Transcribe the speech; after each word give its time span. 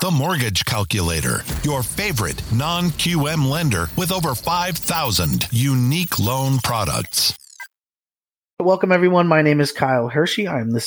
The 0.00 0.10
Mortgage 0.10 0.64
Calculator, 0.64 1.42
your 1.62 1.82
favorite 1.82 2.42
non 2.52 2.90
QM 2.90 3.48
lender 3.48 3.88
with 3.96 4.12
over 4.12 4.34
5,000 4.34 5.48
unique 5.50 6.18
loan 6.18 6.58
products. 6.58 7.34
Welcome, 8.60 8.92
everyone. 8.92 9.26
My 9.26 9.42
name 9.42 9.60
is 9.60 9.72
Kyle 9.72 10.08
Hershey. 10.08 10.46
I'm 10.46 10.70
the 10.70 10.80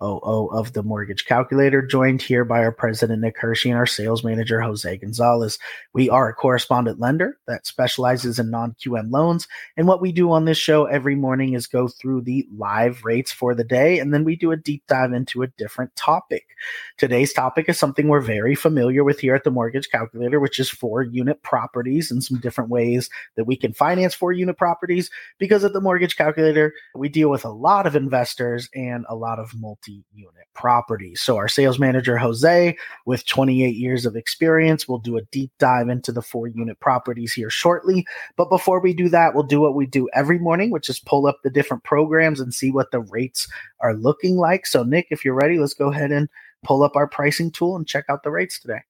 CEO 0.00 0.52
of 0.52 0.72
the 0.72 0.82
Mortgage 0.82 1.24
Calculator, 1.24 1.82
joined 1.82 2.22
here 2.22 2.44
by 2.44 2.58
our 2.60 2.72
president, 2.72 3.22
Nick 3.22 3.38
Hershey, 3.38 3.70
and 3.70 3.78
our 3.78 3.86
sales 3.86 4.24
manager, 4.24 4.60
Jose 4.60 4.96
Gonzalez. 4.98 5.58
We 5.92 6.10
are 6.10 6.28
a 6.28 6.34
correspondent 6.34 7.00
lender 7.00 7.38
that 7.46 7.66
specializes 7.66 8.38
in 8.38 8.50
non 8.50 8.74
QM 8.74 9.10
loans. 9.10 9.46
And 9.76 9.86
what 9.86 10.00
we 10.00 10.12
do 10.12 10.30
on 10.32 10.44
this 10.44 10.58
show 10.58 10.86
every 10.86 11.14
morning 11.14 11.54
is 11.54 11.66
go 11.66 11.88
through 11.88 12.22
the 12.22 12.46
live 12.56 13.04
rates 13.04 13.32
for 13.32 13.54
the 13.54 13.64
day, 13.64 13.98
and 13.98 14.12
then 14.12 14.24
we 14.24 14.36
do 14.36 14.52
a 14.52 14.56
deep 14.56 14.84
dive 14.88 15.12
into 15.12 15.42
a 15.42 15.48
different 15.48 15.94
topic. 15.96 16.44
Today's 16.98 17.32
topic 17.32 17.68
is 17.68 17.78
something 17.78 18.08
we're 18.08 18.20
very 18.20 18.54
familiar 18.54 19.04
with 19.04 19.20
here 19.20 19.34
at 19.34 19.44
the 19.44 19.50
Mortgage 19.50 19.90
Calculator, 19.90 20.40
which 20.40 20.58
is 20.58 20.70
four 20.70 21.02
unit 21.02 21.42
properties 21.42 22.10
and 22.10 22.22
some 22.22 22.38
different 22.40 22.70
ways 22.70 23.10
that 23.36 23.44
we 23.44 23.56
can 23.56 23.72
finance 23.72 24.14
four 24.14 24.32
unit 24.32 24.56
properties. 24.56 25.10
Because 25.38 25.64
at 25.64 25.72
the 25.72 25.80
Mortgage 25.80 26.16
Calculator, 26.16 26.72
we 26.94 27.08
deal 27.08 27.30
with 27.30 27.44
a 27.44 27.50
lot 27.50 27.86
of 27.86 27.96
investors 27.96 28.68
and 28.74 29.04
a 29.08 29.14
lot 29.14 29.38
of 29.38 29.54
multi 29.54 29.83
unit 29.86 30.46
properties. 30.54 31.20
So, 31.20 31.36
our 31.36 31.48
sales 31.48 31.78
manager, 31.78 32.16
Jose, 32.16 32.76
with 33.06 33.26
28 33.26 33.74
years 33.74 34.06
of 34.06 34.16
experience, 34.16 34.88
will 34.88 34.98
do 34.98 35.16
a 35.16 35.22
deep 35.32 35.50
dive 35.58 35.88
into 35.88 36.12
the 36.12 36.22
four 36.22 36.48
unit 36.48 36.78
properties 36.80 37.32
here 37.32 37.50
shortly. 37.50 38.06
But 38.36 38.50
before 38.50 38.80
we 38.80 38.94
do 38.94 39.08
that, 39.10 39.34
we'll 39.34 39.44
do 39.44 39.60
what 39.60 39.74
we 39.74 39.86
do 39.86 40.08
every 40.14 40.38
morning, 40.38 40.70
which 40.70 40.88
is 40.88 41.00
pull 41.00 41.26
up 41.26 41.38
the 41.42 41.50
different 41.50 41.84
programs 41.84 42.40
and 42.40 42.54
see 42.54 42.70
what 42.70 42.90
the 42.90 43.00
rates 43.00 43.48
are 43.80 43.94
looking 43.94 44.36
like. 44.36 44.66
So, 44.66 44.82
Nick, 44.82 45.08
if 45.10 45.24
you're 45.24 45.34
ready, 45.34 45.58
let's 45.58 45.74
go 45.74 45.90
ahead 45.90 46.12
and 46.12 46.28
pull 46.64 46.82
up 46.82 46.96
our 46.96 47.06
pricing 47.06 47.50
tool 47.50 47.76
and 47.76 47.86
check 47.86 48.04
out 48.08 48.22
the 48.22 48.30
rates 48.30 48.58
today. 48.58 48.80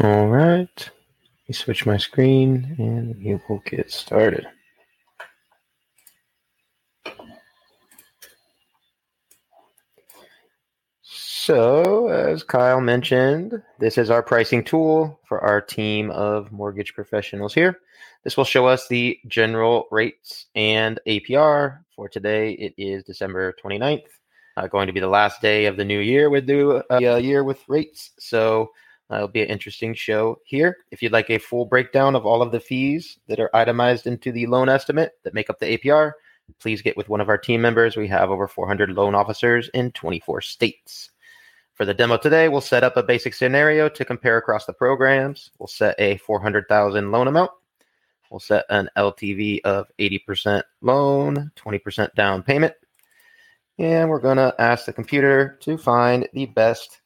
All 0.00 0.28
right. 0.28 0.68
Let 0.76 1.48
me 1.48 1.54
switch 1.54 1.86
my 1.86 1.96
screen 1.96 2.76
and 2.78 3.16
we 3.16 3.40
will 3.48 3.62
get 3.64 3.90
started. 3.90 4.46
So, 11.48 12.08
as 12.08 12.42
Kyle 12.42 12.82
mentioned, 12.82 13.62
this 13.78 13.96
is 13.96 14.10
our 14.10 14.22
pricing 14.22 14.62
tool 14.62 15.18
for 15.24 15.40
our 15.40 15.62
team 15.62 16.10
of 16.10 16.52
mortgage 16.52 16.92
professionals 16.92 17.54
here. 17.54 17.78
This 18.22 18.36
will 18.36 18.44
show 18.44 18.66
us 18.66 18.86
the 18.86 19.18
general 19.26 19.88
rates 19.90 20.44
and 20.54 21.00
APR 21.06 21.78
for 21.96 22.06
today. 22.06 22.52
It 22.52 22.74
is 22.76 23.02
December 23.02 23.56
29th, 23.64 24.02
uh, 24.58 24.66
going 24.66 24.88
to 24.88 24.92
be 24.92 25.00
the 25.00 25.08
last 25.08 25.40
day 25.40 25.64
of 25.64 25.78
the 25.78 25.86
new 25.86 26.00
year 26.00 26.28
with 26.28 26.46
the 26.46 26.84
uh, 26.90 27.16
year 27.16 27.42
with 27.42 27.66
rates. 27.66 28.10
So, 28.18 28.72
it'll 29.10 29.28
be 29.28 29.40
an 29.40 29.48
interesting 29.48 29.94
show 29.94 30.40
here. 30.44 30.76
If 30.90 31.02
you'd 31.02 31.12
like 31.12 31.30
a 31.30 31.38
full 31.38 31.64
breakdown 31.64 32.14
of 32.14 32.26
all 32.26 32.42
of 32.42 32.52
the 32.52 32.60
fees 32.60 33.18
that 33.26 33.40
are 33.40 33.56
itemized 33.56 34.06
into 34.06 34.32
the 34.32 34.48
loan 34.48 34.68
estimate 34.68 35.12
that 35.24 35.32
make 35.32 35.48
up 35.48 35.60
the 35.60 35.78
APR, 35.78 36.12
please 36.60 36.82
get 36.82 36.98
with 36.98 37.08
one 37.08 37.22
of 37.22 37.30
our 37.30 37.38
team 37.38 37.62
members. 37.62 37.96
We 37.96 38.08
have 38.08 38.30
over 38.30 38.46
400 38.48 38.90
loan 38.90 39.14
officers 39.14 39.70
in 39.72 39.92
24 39.92 40.42
states. 40.42 41.10
For 41.78 41.84
the 41.84 41.94
demo 41.94 42.16
today, 42.16 42.48
we'll 42.48 42.60
set 42.60 42.82
up 42.82 42.96
a 42.96 43.04
basic 43.04 43.34
scenario 43.34 43.88
to 43.88 44.04
compare 44.04 44.36
across 44.36 44.66
the 44.66 44.72
programs. 44.72 45.52
We'll 45.60 45.68
set 45.68 45.94
a 46.00 46.16
400,000 46.16 47.12
loan 47.12 47.28
amount. 47.28 47.52
We'll 48.32 48.40
set 48.40 48.64
an 48.68 48.90
LTV 48.96 49.60
of 49.60 49.86
80% 49.96 50.64
loan, 50.80 51.52
20% 51.54 52.14
down 52.16 52.42
payment. 52.42 52.74
And 53.78 54.10
we're 54.10 54.18
going 54.18 54.38
to 54.38 54.52
ask 54.58 54.86
the 54.86 54.92
computer 54.92 55.56
to 55.60 55.78
find 55.78 56.28
the 56.32 56.46
best 56.46 57.00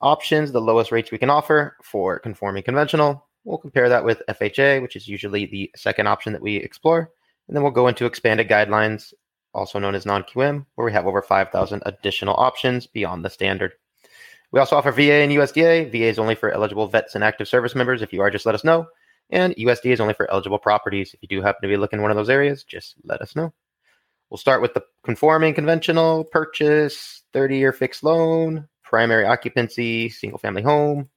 options, 0.00 0.50
the 0.50 0.60
lowest 0.60 0.90
rates 0.90 1.12
we 1.12 1.18
can 1.18 1.30
offer 1.30 1.76
for 1.80 2.18
conforming 2.18 2.64
conventional. 2.64 3.28
We'll 3.44 3.58
compare 3.58 3.88
that 3.88 4.04
with 4.04 4.24
FHA, 4.28 4.82
which 4.82 4.96
is 4.96 5.06
usually 5.06 5.46
the 5.46 5.70
second 5.76 6.08
option 6.08 6.32
that 6.32 6.42
we 6.42 6.56
explore. 6.56 7.12
And 7.46 7.56
then 7.56 7.62
we'll 7.62 7.70
go 7.70 7.86
into 7.86 8.06
expanded 8.06 8.48
guidelines, 8.48 9.14
also 9.54 9.78
known 9.78 9.94
as 9.94 10.04
non 10.04 10.24
QM, 10.24 10.66
where 10.74 10.84
we 10.84 10.92
have 10.92 11.06
over 11.06 11.22
5,000 11.22 11.84
additional 11.86 12.34
options 12.34 12.88
beyond 12.88 13.24
the 13.24 13.30
standard. 13.30 13.74
We 14.52 14.60
also 14.60 14.76
offer 14.76 14.90
VA 14.90 15.14
and 15.14 15.32
USDA. 15.32 15.90
VA 15.90 16.06
is 16.06 16.18
only 16.18 16.34
for 16.34 16.50
eligible 16.50 16.86
vets 16.88 17.14
and 17.14 17.22
active 17.22 17.48
service 17.48 17.74
members. 17.74 18.02
If 18.02 18.12
you 18.12 18.20
are, 18.20 18.30
just 18.30 18.46
let 18.46 18.54
us 18.54 18.64
know. 18.64 18.86
And 19.30 19.54
USDA 19.54 19.92
is 19.92 20.00
only 20.00 20.14
for 20.14 20.30
eligible 20.30 20.58
properties. 20.58 21.14
If 21.14 21.22
you 21.22 21.28
do 21.28 21.40
happen 21.40 21.62
to 21.62 21.68
be 21.68 21.76
looking 21.76 21.98
in 21.98 22.02
one 22.02 22.10
of 22.10 22.16
those 22.16 22.30
areas, 22.30 22.64
just 22.64 22.96
let 23.04 23.22
us 23.22 23.36
know. 23.36 23.52
We'll 24.28 24.38
start 24.38 24.62
with 24.62 24.74
the 24.74 24.82
conforming 25.04 25.54
conventional 25.54 26.24
purchase, 26.24 27.22
30 27.32 27.56
year 27.58 27.72
fixed 27.72 28.02
loan, 28.02 28.68
primary 28.82 29.24
occupancy, 29.24 30.08
single 30.08 30.38
family 30.38 30.62
home, 30.62 31.08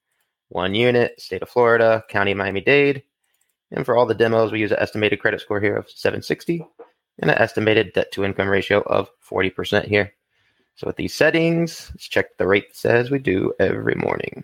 one 0.50 0.76
unit, 0.76 1.20
state 1.20 1.42
of 1.42 1.50
Florida, 1.50 2.04
county 2.10 2.34
Miami 2.34 2.62
Dade. 2.62 3.04
And 3.72 3.86
for 3.86 3.98
all 3.98 4.06
the 4.06 4.14
demos, 4.14 4.52
we 4.52 4.60
use 4.60 4.72
an 4.72 4.80
estimated 4.80 5.20
credit 5.20 5.42
score 5.42 5.60
here 5.60 5.76
of 5.76 5.90
760 5.90 6.66
and 7.20 7.32
an 7.32 7.38
estimated 7.38 7.94
debt 7.94 8.12
to 8.12 8.24
income 8.24 8.48
ratio 8.48 8.82
of 8.82 9.10
40% 9.28 9.86
here. 9.86 10.14
So 10.75 10.88
with 10.88 10.95
these 10.95 11.13
settings, 11.13 11.91
let's 11.94 12.07
check 12.07 12.38
the 12.38 12.47
rates 12.47 12.85
as 12.85 13.11
we 13.11 13.19
do 13.19 13.53
every 13.59 13.95
morning. 13.95 14.44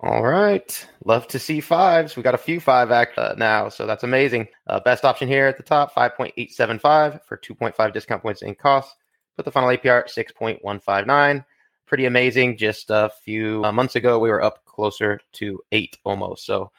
All 0.00 0.22
right. 0.22 0.86
Love 1.04 1.26
to 1.28 1.38
see 1.38 1.60
fives. 1.60 2.16
We 2.16 2.22
got 2.22 2.34
a 2.34 2.38
few 2.38 2.60
five 2.60 2.90
act 2.90 3.16
uh, 3.16 3.34
now, 3.38 3.70
so 3.70 3.86
that's 3.86 4.04
amazing. 4.04 4.48
Uh, 4.66 4.80
best 4.80 5.04
option 5.04 5.28
here 5.28 5.46
at 5.46 5.56
the 5.56 5.62
top, 5.62 5.94
5.875 5.94 7.24
for 7.24 7.38
2.5 7.38 7.92
discount 7.92 8.22
points 8.22 8.42
in 8.42 8.54
cost. 8.54 8.96
Put 9.36 9.44
the 9.44 9.50
final 9.50 9.70
APR 9.70 10.00
at 10.00 10.08
6.159. 10.08 11.44
Pretty 11.86 12.04
amazing. 12.04 12.58
Just 12.58 12.90
a 12.90 13.10
few 13.24 13.64
uh, 13.64 13.72
months 13.72 13.96
ago, 13.96 14.18
we 14.18 14.28
were 14.28 14.42
up 14.42 14.64
closer 14.66 15.20
to 15.32 15.60
eight 15.72 15.96
almost. 16.04 16.44
So 16.44 16.70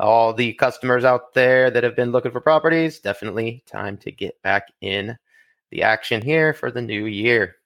all 0.00 0.32
the 0.32 0.52
customers 0.54 1.04
out 1.04 1.34
there 1.34 1.70
that 1.70 1.84
have 1.84 1.94
been 1.94 2.10
looking 2.10 2.32
for 2.32 2.40
properties, 2.40 2.98
definitely 2.98 3.62
time 3.66 3.96
to 3.98 4.10
get 4.10 4.40
back 4.42 4.72
in 4.80 5.16
the 5.72 5.82
action 5.82 6.22
here 6.22 6.52
for 6.52 6.70
the 6.70 6.82
new 6.82 7.06
year. 7.06 7.56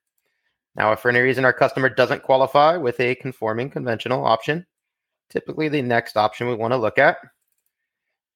Now, 0.77 0.93
if 0.93 1.01
for 1.01 1.09
any 1.09 1.21
reason 1.21 1.45
our 1.45 1.53
customer 1.53 1.89
doesn't 1.89 2.23
qualify 2.23 2.77
with 2.77 3.01
a 3.01 3.17
conforming 3.17 3.69
conventional 3.69 4.25
option, 4.25 4.65
typically 5.29 5.69
the 5.69 5.83
next 5.83 6.17
option 6.17 6.47
we 6.49 6.55
want 6.55 6.73
to 6.73 6.79
look 6.79 6.99
at 6.99 7.19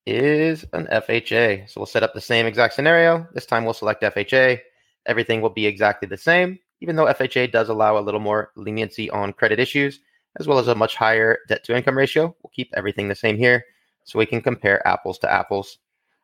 is 0.07 0.65
an 0.73 0.87
FHA. 0.87 1.71
So 1.71 1.81
we'll 1.81 1.87
set 1.87 2.03
up 2.03 2.15
the 2.15 2.21
same 2.21 2.47
exact 2.47 2.75
scenario. 2.75 3.27
This 3.33 3.47
time 3.47 3.65
we'll 3.65 3.75
select 3.75 4.03
FHA. 4.03 4.59
Everything 5.07 5.41
will 5.41 5.51
be 5.51 5.67
exactly 5.67 6.09
the 6.09 6.19
same, 6.19 6.59
even 6.81 6.97
though 6.97 7.07
FHA 7.07 7.53
does 7.53 7.69
allow 7.69 7.97
a 7.97 8.03
little 8.03 8.21
more 8.21 8.51
leniency 8.57 9.09
on 9.11 9.33
credit 9.33 9.61
issues, 9.61 10.01
as 10.41 10.49
well 10.49 10.59
as 10.59 10.67
a 10.67 10.75
much 10.75 10.97
higher 10.97 11.39
debt 11.49 11.63
to 11.65 11.77
income 11.77 11.97
ratio. 11.97 12.35
We'll 12.43 12.51
keep 12.53 12.73
everything 12.75 13.07
the 13.07 13.15
same 13.15 13.37
here 13.37 13.65
so 14.03 14.19
we 14.19 14.27
can 14.27 14.43
compare 14.43 14.87
apples 14.87 15.19
to 15.21 15.33
apples 15.33 15.79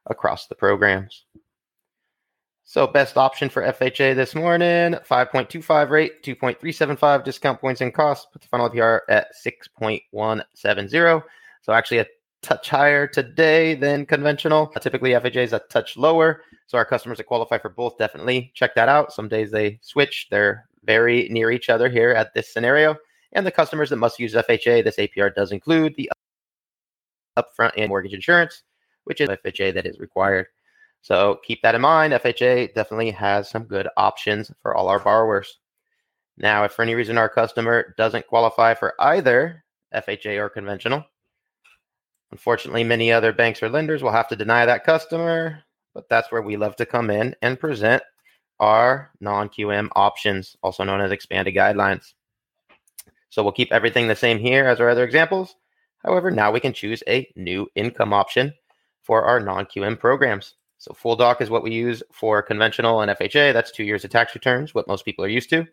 across 0.07 0.49
the 0.49 0.57
programs. 0.57 1.27
So 2.69 2.85
best 2.89 3.17
option 3.17 3.49
for 3.49 3.63
FHA 3.63 4.17
this 4.17 4.35
morning, 4.35 4.95
5.25 5.09 5.89
rate, 5.89 6.25
2.375 6.25 7.23
discount 7.23 7.61
points 7.61 7.81
and 7.81 7.95
cost. 7.95 8.33
Put 8.33 8.43
the 8.43 8.49
final 8.49 8.69
APR 8.69 9.03
at 9.09 9.29
6.170. 9.47 11.23
So 11.63 11.73
actually 11.73 11.99
a 11.99 12.07
touch 12.43 12.69
higher 12.69 13.07
today 13.07 13.77
than 13.77 14.05
conventional. 14.05 14.73
Uh, 14.75 14.81
typically 14.81 15.11
FHA 15.11 15.45
is 15.45 15.53
a 15.53 15.61
touch 15.71 15.97
lower. 15.97 16.43
So 16.67 16.77
our 16.77 16.85
customers 16.85 17.19
that 17.19 17.25
qualify 17.25 17.59
for 17.59 17.69
both 17.69 17.99
definitely 17.99 18.51
check 18.53 18.75
that 18.75 18.89
out. 18.89 19.13
Some 19.13 19.29
days 19.29 19.53
they 19.53 19.79
switch. 19.83 20.27
They're 20.33 20.67
very 20.83 21.29
near 21.29 21.53
each 21.53 21.71
other 21.71 21.89
here 21.89 22.11
at 22.11 22.35
this 22.35 22.53
scenario. 22.53 22.97
And 23.31 23.47
the 23.47 23.53
customers 23.53 23.91
that 23.91 23.97
must 23.97 24.19
use 24.19 24.35
FHA, 24.35 24.83
this 24.83 24.97
APR 24.97 25.33
does 25.33 25.53
include 25.53 25.95
the 25.95 26.11
upfront 27.39 27.75
and 27.77 27.89
mortgage 27.89 28.15
insurance, 28.15 28.65
which 29.05 29.21
is 29.21 29.29
FHA 29.29 29.73
that 29.75 29.87
is 29.87 30.01
required. 30.01 30.47
So 31.03 31.41
keep 31.45 31.63
that 31.63 31.75
in 31.75 31.81
mind. 31.81 32.13
FHA 32.13 32.75
definitely 32.75 33.11
has 33.13 33.49
some 33.49 33.65
good 33.65 33.89
options 33.97 34.51
for 34.61 34.75
all 34.75 34.89
our 34.89 34.99
borrowers. 34.99 35.59
Now, 36.37 36.65
if 36.65 36.73
for 36.73 36.83
any 36.83 36.95
reason 36.95 37.17
our 37.17 37.29
customer 37.29 37.95
doesn't 37.97 38.27
qualify 38.27 38.75
for 38.75 38.95
either 39.01 39.65
FHA 39.95 40.39
or 40.39 40.49
conventional, 40.49 41.05
unfortunately, 42.31 42.85
many 42.85 43.13
other 43.13 43.33
banks 43.33 43.63
or 43.63 43.69
lenders 43.69 44.03
will 44.03 44.11
have 44.11 44.29
to 44.29 44.37
deny 44.37 44.67
that 44.67 44.85
customer, 44.85 45.63
but 45.95 46.09
that's 46.09 46.31
where 46.31 46.43
we 46.43 46.57
love 46.57 46.77
to 46.77 46.87
come 46.87 47.11
in 47.11 47.35
and 47.41 47.59
present 47.59 48.03
our 48.61 49.11
non 49.21 49.49
QM 49.49 49.89
options, 49.97 50.57
also 50.63 50.85
known 50.85 51.01
as 51.01 51.13
expanded 51.13 51.55
guidelines. 51.55 52.15
So 53.31 53.43
we'll 53.43 53.53
keep 53.53 53.73
everything 53.73 54.09
the 54.09 54.17
same 54.17 54.39
here 54.39 54.67
as 54.67 54.81
our 54.81 54.89
other 54.89 55.05
examples. 55.05 55.57
However, 56.05 56.31
now 56.31 56.53
we 56.53 56.61
can 56.61 56.73
choose 56.73 57.03
a 57.09 57.31
new 57.37 57.69
income 57.75 58.13
option 58.13 58.55
for 59.03 59.25
our 59.25 59.41
non 59.41 59.67
QM 59.67 59.99
programs. 59.99 60.55
So 60.79 60.93
full 60.95 61.17
doc 61.17 61.41
is 61.41 61.51
what 61.51 61.63
we 61.63 61.73
use 61.73 62.03
for 62.13 62.43
conventional 62.43 63.01
and 63.01 63.11
FHA. 63.11 63.53
That's 63.53 63.71
two 63.71 63.85
years 63.85 64.05
of 64.05 64.11
tax 64.11 64.35
returns, 64.35 64.75
what 64.75 64.89
most 64.89 65.05
people 65.05 65.25
are 65.25 65.29
used 65.29 65.51
to. 65.51 65.67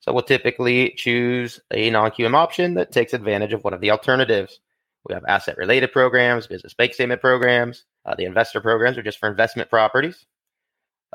So 0.00 0.12
we'll 0.12 0.22
typically 0.22 0.94
choose 0.96 1.60
a 1.72 1.90
non-QM 1.90 2.34
option 2.34 2.74
that 2.74 2.90
takes 2.90 3.12
advantage 3.12 3.52
of 3.52 3.64
one 3.64 3.74
of 3.74 3.80
the 3.80 3.90
alternatives. 3.90 4.60
We 5.06 5.14
have 5.14 5.24
asset-related 5.28 5.92
programs, 5.92 6.46
business 6.46 6.74
bank 6.74 6.94
statement 6.94 7.20
programs. 7.20 7.84
Uh, 8.04 8.14
the 8.14 8.24
investor 8.24 8.60
programs 8.60 8.98
are 8.98 9.02
just 9.02 9.18
for 9.18 9.28
investment 9.28 9.70
properties. 9.70 10.26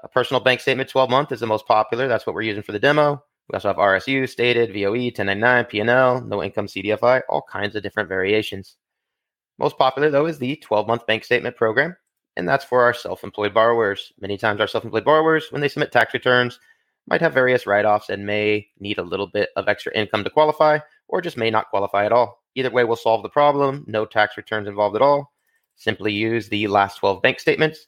A 0.03 0.07
personal 0.07 0.41
bank 0.41 0.59
statement 0.59 0.89
12 0.89 1.09
month 1.09 1.31
is 1.31 1.39
the 1.39 1.47
most 1.47 1.67
popular. 1.67 2.07
That's 2.07 2.27
what 2.27 2.35
we're 2.35 2.41
using 2.41 2.63
for 2.63 2.73
the 2.73 2.79
demo. 2.79 3.23
We 3.49 3.53
also 3.53 3.69
have 3.69 3.77
RSU, 3.77 4.27
stated, 4.27 4.73
VOE, 4.73 5.11
1099, 5.13 5.65
P&L, 5.65 6.21
no 6.21 6.43
income 6.43 6.65
CDFI, 6.67 7.21
all 7.29 7.43
kinds 7.49 7.75
of 7.75 7.83
different 7.83 8.09
variations. 8.09 8.77
Most 9.57 9.77
popular, 9.77 10.09
though, 10.09 10.25
is 10.25 10.39
the 10.39 10.55
12 10.57 10.87
month 10.87 11.05
bank 11.05 11.23
statement 11.23 11.55
program, 11.55 11.95
and 12.37 12.47
that's 12.47 12.65
for 12.65 12.83
our 12.83 12.93
self 12.93 13.23
employed 13.23 13.53
borrowers. 13.53 14.13
Many 14.19 14.37
times, 14.37 14.59
our 14.61 14.67
self 14.67 14.83
employed 14.83 15.05
borrowers, 15.05 15.47
when 15.51 15.61
they 15.61 15.67
submit 15.67 15.91
tax 15.91 16.13
returns, 16.13 16.59
might 17.07 17.21
have 17.21 17.33
various 17.33 17.67
write 17.67 17.85
offs 17.85 18.09
and 18.09 18.25
may 18.25 18.67
need 18.79 18.97
a 18.97 19.03
little 19.03 19.27
bit 19.27 19.49
of 19.55 19.67
extra 19.67 19.95
income 19.95 20.23
to 20.23 20.29
qualify, 20.29 20.79
or 21.07 21.21
just 21.21 21.37
may 21.37 21.49
not 21.49 21.69
qualify 21.69 22.05
at 22.05 22.11
all. 22.11 22.43
Either 22.55 22.71
way, 22.71 22.83
we'll 22.83 22.95
solve 22.95 23.23
the 23.23 23.29
problem. 23.29 23.83
No 23.87 24.05
tax 24.05 24.37
returns 24.37 24.67
involved 24.67 24.95
at 24.95 25.01
all. 25.01 25.33
Simply 25.75 26.13
use 26.13 26.47
the 26.49 26.67
last 26.67 26.97
12 26.97 27.21
bank 27.21 27.39
statements 27.39 27.87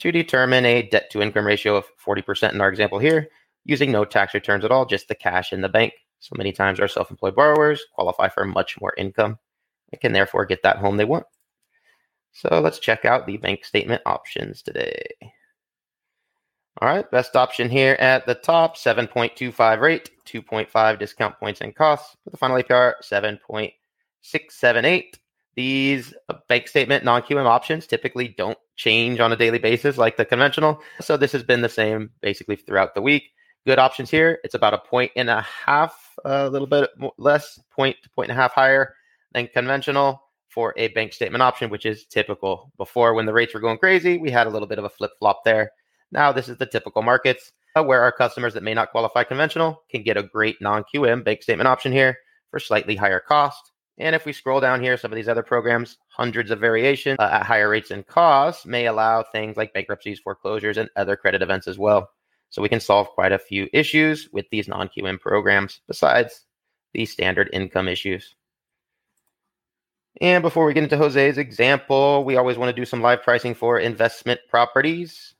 to 0.00 0.10
determine 0.10 0.64
a 0.64 0.82
debt 0.82 1.10
to 1.10 1.22
income 1.22 1.46
ratio 1.46 1.76
of 1.76 1.84
40% 2.04 2.52
in 2.52 2.60
our 2.60 2.68
example 2.68 2.98
here, 2.98 3.28
using 3.64 3.92
no 3.92 4.04
tax 4.04 4.34
returns 4.34 4.64
at 4.64 4.72
all, 4.72 4.84
just 4.86 5.08
the 5.08 5.14
cash 5.14 5.52
in 5.52 5.60
the 5.60 5.68
bank. 5.68 5.92
So 6.18 6.34
many 6.36 6.52
times 6.52 6.80
our 6.80 6.88
self 6.88 7.10
employed 7.10 7.34
borrowers 7.34 7.84
qualify 7.94 8.28
for 8.28 8.44
much 8.44 8.80
more 8.80 8.94
income 8.96 9.38
and 9.92 10.00
can 10.00 10.12
therefore 10.12 10.44
get 10.44 10.62
that 10.62 10.76
home 10.78 10.96
they 10.96 11.04
want. 11.04 11.26
So 12.32 12.60
let's 12.60 12.78
check 12.78 13.04
out 13.04 13.26
the 13.26 13.36
bank 13.36 13.64
statement 13.64 14.02
options 14.06 14.62
today. 14.62 15.06
All 16.80 16.88
right, 16.88 17.10
best 17.10 17.36
option 17.36 17.68
here 17.68 17.96
at 17.98 18.26
the 18.26 18.34
top 18.34 18.76
7.25 18.76 19.80
rate, 19.80 20.10
2.5 20.24 20.98
discount 20.98 21.38
points 21.38 21.60
and 21.60 21.74
costs, 21.74 22.16
with 22.24 22.32
the 22.32 22.38
final 22.38 22.56
APR 22.56 22.94
7.678. 23.02 25.04
These 25.56 26.14
uh, 26.28 26.34
bank 26.48 26.68
statement 26.68 27.04
non 27.04 27.22
QM 27.22 27.44
options 27.44 27.86
typically 27.86 28.28
don't 28.28 28.56
change 28.76 29.20
on 29.20 29.32
a 29.32 29.36
daily 29.36 29.58
basis 29.58 29.98
like 29.98 30.16
the 30.16 30.24
conventional. 30.24 30.80
So 31.00 31.16
this 31.16 31.32
has 31.32 31.42
been 31.42 31.60
the 31.60 31.68
same 31.68 32.10
basically 32.22 32.56
throughout 32.56 32.94
the 32.94 33.02
week. 33.02 33.24
Good 33.66 33.78
options 33.78 34.10
here. 34.10 34.38
It's 34.42 34.54
about 34.54 34.72
a 34.72 34.78
point 34.78 35.12
and 35.16 35.28
a 35.28 35.42
half, 35.42 36.14
a 36.24 36.48
little 36.48 36.68
bit 36.68 36.88
less, 37.18 37.60
point 37.70 37.96
to 38.04 38.10
point 38.10 38.30
and 38.30 38.38
a 38.38 38.40
half 38.40 38.52
higher 38.52 38.94
than 39.32 39.48
conventional 39.48 40.22
for 40.50 40.74
a 40.76 40.88
bank 40.88 41.12
statement 41.12 41.42
option, 41.42 41.70
which 41.70 41.86
is 41.86 42.04
typical. 42.06 42.72
Before, 42.76 43.14
when 43.14 43.26
the 43.26 43.32
rates 43.32 43.54
were 43.54 43.60
going 43.60 43.78
crazy, 43.78 44.18
we 44.18 44.30
had 44.30 44.46
a 44.46 44.50
little 44.50 44.68
bit 44.68 44.78
of 44.78 44.84
a 44.84 44.90
flip 44.90 45.12
flop 45.18 45.42
there. 45.44 45.72
Now, 46.12 46.32
this 46.32 46.48
is 46.48 46.58
the 46.58 46.66
typical 46.66 47.02
markets 47.02 47.52
uh, 47.76 47.84
where 47.84 48.02
our 48.02 48.12
customers 48.12 48.54
that 48.54 48.62
may 48.62 48.74
not 48.74 48.90
qualify 48.90 49.24
conventional 49.24 49.82
can 49.90 50.02
get 50.02 50.16
a 50.16 50.22
great 50.22 50.56
non 50.60 50.84
QM 50.92 51.24
bank 51.24 51.42
statement 51.42 51.68
option 51.68 51.92
here 51.92 52.18
for 52.50 52.58
slightly 52.58 52.96
higher 52.96 53.20
cost. 53.20 53.72
And 53.98 54.16
if 54.16 54.24
we 54.24 54.32
scroll 54.32 54.60
down 54.60 54.82
here, 54.82 54.96
some 54.96 55.12
of 55.12 55.16
these 55.16 55.28
other 55.28 55.42
programs, 55.42 55.98
hundreds 56.08 56.50
of 56.50 56.58
variations 56.58 57.18
uh, 57.20 57.28
at 57.32 57.46
higher 57.46 57.68
rates 57.68 57.90
and 57.90 58.06
costs 58.06 58.64
may 58.64 58.86
allow 58.86 59.22
things 59.22 59.56
like 59.56 59.74
bankruptcies, 59.74 60.18
foreclosures, 60.18 60.78
and 60.78 60.88
other 60.96 61.16
credit 61.16 61.42
events 61.42 61.68
as 61.68 61.78
well. 61.78 62.08
So 62.48 62.62
we 62.62 62.68
can 62.68 62.80
solve 62.80 63.08
quite 63.10 63.32
a 63.32 63.38
few 63.38 63.68
issues 63.72 64.28
with 64.32 64.46
these 64.50 64.66
non 64.66 64.88
QM 64.88 65.20
programs 65.20 65.80
besides 65.86 66.46
the 66.92 67.06
standard 67.06 67.50
income 67.52 67.88
issues. 67.88 68.34
And 70.20 70.42
before 70.42 70.66
we 70.66 70.74
get 70.74 70.82
into 70.82 70.96
Jose's 70.96 71.38
example, 71.38 72.24
we 72.24 72.36
always 72.36 72.58
want 72.58 72.74
to 72.74 72.80
do 72.80 72.84
some 72.84 73.00
live 73.00 73.22
pricing 73.22 73.54
for 73.54 73.78
investment 73.78 74.40
properties. 74.48 75.34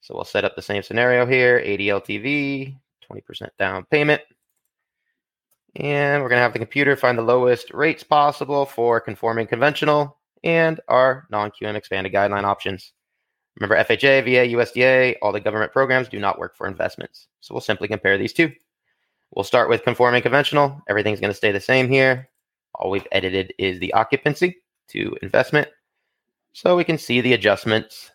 So 0.00 0.14
we'll 0.14 0.24
set 0.24 0.44
up 0.44 0.56
the 0.56 0.62
same 0.62 0.82
scenario 0.82 1.26
here 1.26 1.60
80 1.62 1.86
LTV, 1.86 2.76
20% 3.10 3.48
down 3.58 3.84
payment. 3.90 4.22
And 5.76 6.22
we're 6.22 6.28
going 6.28 6.38
to 6.38 6.42
have 6.42 6.52
the 6.52 6.58
computer 6.58 6.96
find 6.96 7.18
the 7.18 7.22
lowest 7.22 7.72
rates 7.72 8.02
possible 8.02 8.64
for 8.64 9.00
conforming 9.00 9.46
conventional 9.46 10.16
and 10.44 10.80
our 10.88 11.26
non 11.30 11.50
QM 11.50 11.74
expanded 11.74 12.12
guideline 12.12 12.44
options. 12.44 12.92
Remember, 13.60 13.76
FHA, 13.76 14.24
VA, 14.24 14.56
USDA, 14.56 15.16
all 15.20 15.32
the 15.32 15.40
government 15.40 15.72
programs 15.72 16.08
do 16.08 16.20
not 16.20 16.38
work 16.38 16.56
for 16.56 16.68
investments. 16.68 17.26
So 17.40 17.54
we'll 17.54 17.60
simply 17.60 17.88
compare 17.88 18.16
these 18.16 18.32
two. 18.32 18.52
We'll 19.34 19.44
start 19.44 19.68
with 19.68 19.82
conforming 19.82 20.22
conventional. 20.22 20.80
Everything's 20.88 21.20
going 21.20 21.32
to 21.32 21.36
stay 21.36 21.52
the 21.52 21.60
same 21.60 21.88
here. 21.88 22.28
All 22.78 22.90
we've 22.90 23.06
edited 23.10 23.52
is 23.58 23.80
the 23.80 23.92
occupancy 23.92 24.58
to 24.88 25.16
investment. 25.20 25.68
So 26.52 26.76
we 26.76 26.84
can 26.84 26.96
see 26.96 27.20
the 27.20 27.32
adjustments 27.32 28.12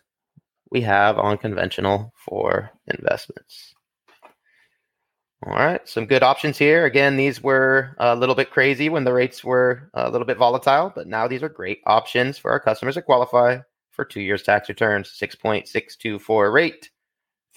we 0.70 0.80
have 0.82 1.18
on 1.18 1.38
conventional 1.38 2.12
for 2.16 2.70
investments. 2.86 3.74
All 5.46 5.52
right, 5.52 5.86
some 5.86 6.06
good 6.06 6.22
options 6.22 6.56
here. 6.56 6.86
Again, 6.86 7.16
these 7.16 7.42
were 7.42 7.94
a 7.98 8.16
little 8.16 8.34
bit 8.34 8.50
crazy 8.50 8.88
when 8.88 9.04
the 9.04 9.12
rates 9.12 9.44
were 9.44 9.90
a 9.92 10.10
little 10.10 10.26
bit 10.26 10.38
volatile, 10.38 10.90
but 10.94 11.06
now 11.06 11.28
these 11.28 11.42
are 11.42 11.50
great 11.50 11.80
options 11.84 12.38
for 12.38 12.50
our 12.50 12.58
customers 12.58 12.94
that 12.94 13.02
qualify 13.02 13.58
for 13.90 14.06
two 14.06 14.22
years 14.22 14.42
tax 14.42 14.70
returns. 14.70 15.14
6.624 15.20 16.52
rate, 16.52 16.90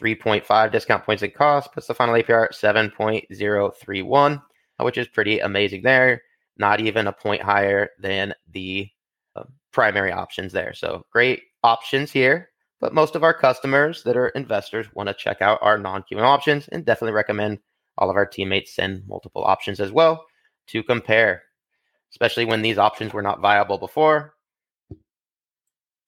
3.5 0.01 0.71
discount 0.71 1.05
points 1.05 1.23
and 1.23 1.33
cost, 1.33 1.71
plus 1.71 1.87
the 1.87 1.93
final 1.93 2.15
APR 2.15 2.49
7.031, 2.51 4.41
which 4.81 4.97
is 4.97 5.07
pretty 5.07 5.39
amazing 5.39 5.81
there 5.83 6.21
not 6.57 6.79
even 6.79 7.07
a 7.07 7.13
point 7.13 7.41
higher 7.41 7.89
than 7.99 8.33
the 8.51 8.89
uh, 9.35 9.43
primary 9.71 10.11
options 10.11 10.53
there. 10.53 10.73
So 10.73 11.05
great 11.11 11.41
options 11.63 12.11
here. 12.11 12.49
But 12.79 12.93
most 12.93 13.15
of 13.15 13.23
our 13.23 13.33
customers 13.33 14.03
that 14.03 14.17
are 14.17 14.29
investors 14.29 14.87
want 14.93 15.07
to 15.09 15.15
check 15.15 15.41
out 15.41 15.59
our 15.61 15.77
non 15.77 16.03
QM 16.03 16.21
options 16.21 16.67
and 16.67 16.85
definitely 16.85 17.13
recommend 17.13 17.59
all 17.97 18.09
of 18.09 18.15
our 18.15 18.25
teammates 18.25 18.75
send 18.75 19.07
multiple 19.07 19.43
options 19.43 19.79
as 19.79 19.91
well 19.91 20.25
to 20.67 20.83
compare, 20.83 21.43
especially 22.11 22.45
when 22.45 22.61
these 22.61 22.77
options 22.77 23.13
were 23.13 23.23
not 23.23 23.41
viable 23.41 23.79
before. 23.79 24.35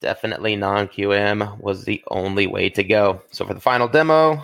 Definitely 0.02 0.56
non 0.56 0.88
QM 0.88 1.60
was 1.60 1.84
the 1.86 2.04
only 2.10 2.46
way 2.46 2.70
to 2.70 2.84
go. 2.84 3.22
So 3.32 3.46
for 3.46 3.54
the 3.54 3.60
final 3.60 3.88
demo, 3.88 4.42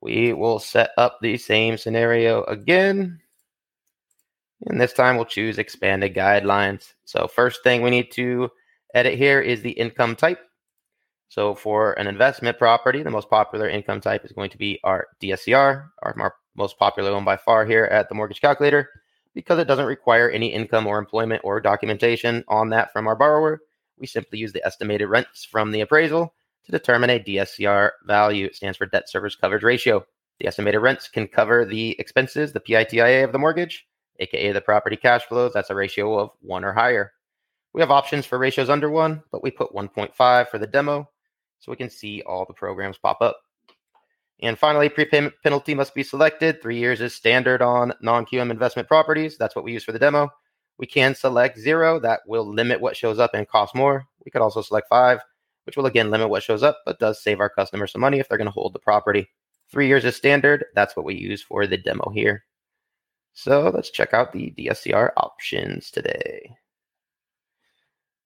we 0.00 0.32
will 0.32 0.58
set 0.58 0.90
up 0.96 1.18
the 1.20 1.36
same 1.36 1.78
scenario 1.78 2.42
again. 2.44 3.20
And 4.66 4.80
this 4.80 4.92
time 4.92 5.16
we'll 5.16 5.24
choose 5.24 5.58
expanded 5.58 6.14
guidelines. 6.14 6.92
So 7.04 7.26
first 7.28 7.62
thing 7.62 7.82
we 7.82 7.90
need 7.90 8.10
to 8.12 8.50
edit 8.94 9.16
here 9.18 9.40
is 9.40 9.62
the 9.62 9.70
income 9.70 10.16
type. 10.16 10.40
So 11.28 11.54
for 11.54 11.92
an 11.92 12.06
investment 12.06 12.58
property, 12.58 13.02
the 13.02 13.10
most 13.10 13.30
popular 13.30 13.68
income 13.68 14.00
type 14.00 14.24
is 14.24 14.32
going 14.32 14.50
to 14.50 14.58
be 14.58 14.80
our 14.82 15.06
DSCR, 15.22 15.88
our 16.02 16.34
most 16.56 16.78
popular 16.78 17.12
one 17.12 17.24
by 17.24 17.36
far 17.36 17.64
here 17.64 17.84
at 17.84 18.08
the 18.08 18.14
mortgage 18.14 18.40
calculator, 18.40 18.90
because 19.34 19.58
it 19.58 19.68
doesn't 19.68 19.86
require 19.86 20.28
any 20.28 20.52
income 20.52 20.86
or 20.86 20.98
employment 20.98 21.42
or 21.44 21.60
documentation 21.60 22.44
on 22.48 22.70
that 22.70 22.92
from 22.92 23.06
our 23.06 23.16
borrower. 23.16 23.60
We 23.96 24.08
simply 24.08 24.40
use 24.40 24.52
the 24.52 24.66
estimated 24.66 25.08
rents 25.08 25.44
from 25.44 25.70
the 25.70 25.82
appraisal 25.82 26.34
to 26.64 26.72
determine 26.72 27.10
a 27.10 27.20
DSCR 27.20 27.90
value. 28.06 28.46
It 28.46 28.56
stands 28.56 28.76
for 28.76 28.86
debt 28.86 29.08
service 29.08 29.36
coverage 29.36 29.62
ratio. 29.62 30.04
The 30.40 30.48
estimated 30.48 30.80
rents 30.80 31.08
can 31.08 31.28
cover 31.28 31.64
the 31.64 31.94
expenses, 32.00 32.52
the 32.52 32.60
PITIA 32.60 33.24
of 33.24 33.32
the 33.32 33.38
mortgage, 33.38 33.86
aka 34.20 34.52
the 34.52 34.60
property 34.60 34.96
cash 34.96 35.24
flows. 35.24 35.52
That's 35.52 35.70
a 35.70 35.74
ratio 35.74 36.18
of 36.18 36.30
one 36.40 36.64
or 36.64 36.72
higher. 36.72 37.12
We 37.72 37.80
have 37.80 37.90
options 37.90 38.26
for 38.26 38.38
ratios 38.38 38.70
under 38.70 38.90
one, 38.90 39.22
but 39.30 39.42
we 39.42 39.50
put 39.50 39.74
1.5 39.74 40.48
for 40.48 40.58
the 40.58 40.66
demo 40.66 41.08
so 41.60 41.70
we 41.70 41.76
can 41.76 41.90
see 41.90 42.22
all 42.22 42.44
the 42.44 42.54
programs 42.54 42.98
pop 42.98 43.20
up. 43.20 43.40
And 44.42 44.58
finally, 44.58 44.88
prepayment 44.88 45.34
penalty 45.42 45.74
must 45.74 45.94
be 45.94 46.02
selected. 46.02 46.62
Three 46.62 46.78
years 46.78 47.00
is 47.00 47.14
standard 47.14 47.60
on 47.60 47.92
non 48.00 48.24
QM 48.24 48.50
investment 48.50 48.88
properties. 48.88 49.36
That's 49.36 49.54
what 49.54 49.64
we 49.64 49.72
use 49.72 49.84
for 49.84 49.92
the 49.92 49.98
demo. 49.98 50.30
We 50.78 50.86
can 50.86 51.14
select 51.14 51.58
zero, 51.58 52.00
that 52.00 52.20
will 52.26 52.50
limit 52.50 52.80
what 52.80 52.96
shows 52.96 53.18
up 53.18 53.34
and 53.34 53.46
cost 53.46 53.74
more. 53.74 54.06
We 54.24 54.30
could 54.30 54.40
also 54.40 54.62
select 54.62 54.88
five, 54.88 55.20
which 55.64 55.76
will 55.76 55.84
again 55.84 56.10
limit 56.10 56.30
what 56.30 56.42
shows 56.42 56.62
up, 56.62 56.78
but 56.86 56.98
does 56.98 57.22
save 57.22 57.38
our 57.38 57.50
customers 57.50 57.92
some 57.92 58.00
money 58.00 58.18
if 58.18 58.28
they're 58.28 58.38
going 58.38 58.46
to 58.46 58.52
hold 58.52 58.72
the 58.72 58.78
property. 58.78 59.28
Three 59.70 59.88
years 59.88 60.06
is 60.06 60.16
standard. 60.16 60.64
That's 60.74 60.96
what 60.96 61.04
we 61.04 61.14
use 61.16 61.42
for 61.42 61.66
the 61.66 61.76
demo 61.76 62.10
here. 62.14 62.44
So 63.32 63.70
let's 63.74 63.90
check 63.90 64.12
out 64.12 64.32
the 64.32 64.52
DSCR 64.58 65.10
options 65.16 65.90
today. 65.90 66.56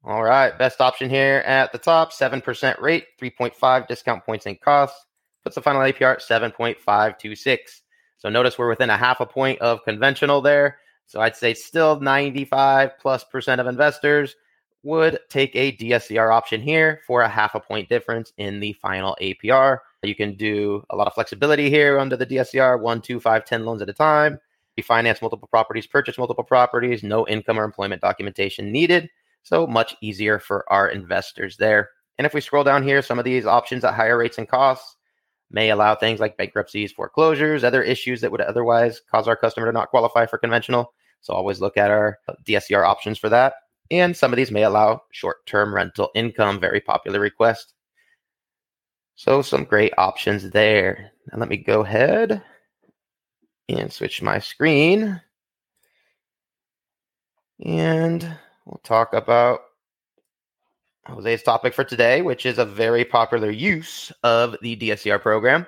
All 0.07 0.23
right, 0.23 0.57
best 0.59 0.81
option 0.81 1.09
here 1.09 1.43
at 1.47 1.73
the 1.73 1.79
top, 1.79 2.13
7% 2.13 2.81
rate, 2.81 3.07
3.5 3.21 3.89
discount 3.89 4.25
points 4.27 4.45
and 4.45 4.61
costs, 4.61 5.07
puts 5.43 5.55
the 5.55 5.63
final 5.63 5.81
APR 5.81 6.15
at 6.15 6.21
7.526. 6.21 7.59
So 8.19 8.29
notice 8.29 8.59
we're 8.59 8.69
within 8.69 8.91
a 8.91 8.99
half 8.99 9.21
a 9.21 9.27
point 9.27 9.61
of 9.61 9.85
conventional 9.85 10.43
there. 10.43 10.79
So 11.07 11.21
I'd 11.21 11.37
say 11.37 11.55
still 11.55 12.01
95 12.01 12.99
plus 12.99 13.25
percent 13.25 13.61
of 13.61 13.67
investors 13.67 14.37
would 14.83 15.19
take 15.31 15.55
a 15.57 15.73
DSCR 15.73 16.33
option 16.33 16.61
here 16.61 17.01
for 17.07 17.23
a 17.23 17.29
half 17.29 17.55
a 17.55 17.61
point 17.61 17.89
difference 17.89 18.33
in 18.37 18.61
the 18.61 18.75
final 18.75 19.17
APR. 19.23 19.79
You 20.03 20.15
can 20.15 20.35
do 20.35 20.85
a 20.91 20.97
lot 20.97 21.07
of 21.07 21.15
flexibility 21.15 21.71
here 21.71 21.99
under 21.99 22.17
the 22.17 22.27
DSCR, 22.27 22.79
one, 22.79 23.01
two, 23.01 23.21
five, 23.21 23.47
10 23.47 23.65
loans 23.65 23.81
at 23.81 23.89
a 23.89 23.95
time 23.95 24.39
finance 24.83 25.23
multiple 25.23 25.49
properties, 25.49 25.87
purchase 25.87 26.19
multiple 26.19 26.45
properties, 26.45 27.03
no 27.03 27.27
income 27.27 27.59
or 27.59 27.65
employment 27.65 28.03
documentation 28.03 28.73
needed. 28.73 29.09
So 29.43 29.67
much 29.67 29.95
easier 30.01 30.39
for 30.39 30.65
our 30.73 30.89
investors 30.89 31.57
there. 31.57 31.91
And 32.19 32.27
if 32.27 32.35
we 32.35 32.41
scroll 32.41 32.65
down 32.65 32.83
here, 32.83 33.03
some 33.03 33.19
of 33.19 33.25
these 33.25 33.47
options 33.47 33.85
at 33.85 33.95
higher 33.95 34.17
rates 34.17 34.39
and 34.39 34.49
costs 34.49 34.97
may 35.51 35.71
allow 35.71 35.95
things 35.95 36.21
like 36.21 36.37
bankruptcies, 36.37 36.93
foreclosures, 36.93 37.65
other 37.65 37.83
issues 37.83 38.21
that 38.21 38.33
would 38.33 38.41
otherwise 38.41 39.01
cause 39.11 39.29
our 39.29 39.37
customer 39.37 39.67
to 39.67 39.73
not 39.73 39.91
qualify 39.91 40.27
for 40.27 40.39
conventional. 40.39 40.95
So 41.21 41.35
always 41.35 41.61
look 41.61 41.77
at 41.77 41.91
our 41.91 42.19
DSCR 42.47 42.87
options 42.87 43.19
for 43.19 43.29
that. 43.29 43.55
And 43.91 44.17
some 44.17 44.33
of 44.33 44.37
these 44.37 44.51
may 44.51 44.63
allow 44.63 45.03
short 45.11 45.45
term 45.47 45.75
rental 45.75 46.11
income, 46.15 46.59
very 46.59 46.81
popular 46.81 47.21
request. 47.21 47.75
So 49.17 49.43
some 49.43 49.65
great 49.65 49.93
options 49.99 50.51
there. 50.51 51.13
Now 51.31 51.39
let 51.39 51.49
me 51.49 51.57
go 51.57 51.83
ahead 51.83 52.43
and 53.69 53.93
switch 53.93 54.23
my 54.23 54.39
screen. 54.39 55.21
And 57.65 58.37
we'll 58.67 58.81
talk 58.85 59.15
about 59.15 59.61
Jose's 61.07 61.43
topic 61.43 61.75
for 61.75 61.85
today, 61.85 62.23
which 62.23 62.47
is 62.47 62.59
a 62.59 62.65
very 62.65 63.05
popular 63.05 63.51
use 63.51 64.11
of 64.23 64.57
the 64.63 64.77
DSCR 64.77 65.21
program. 65.21 65.67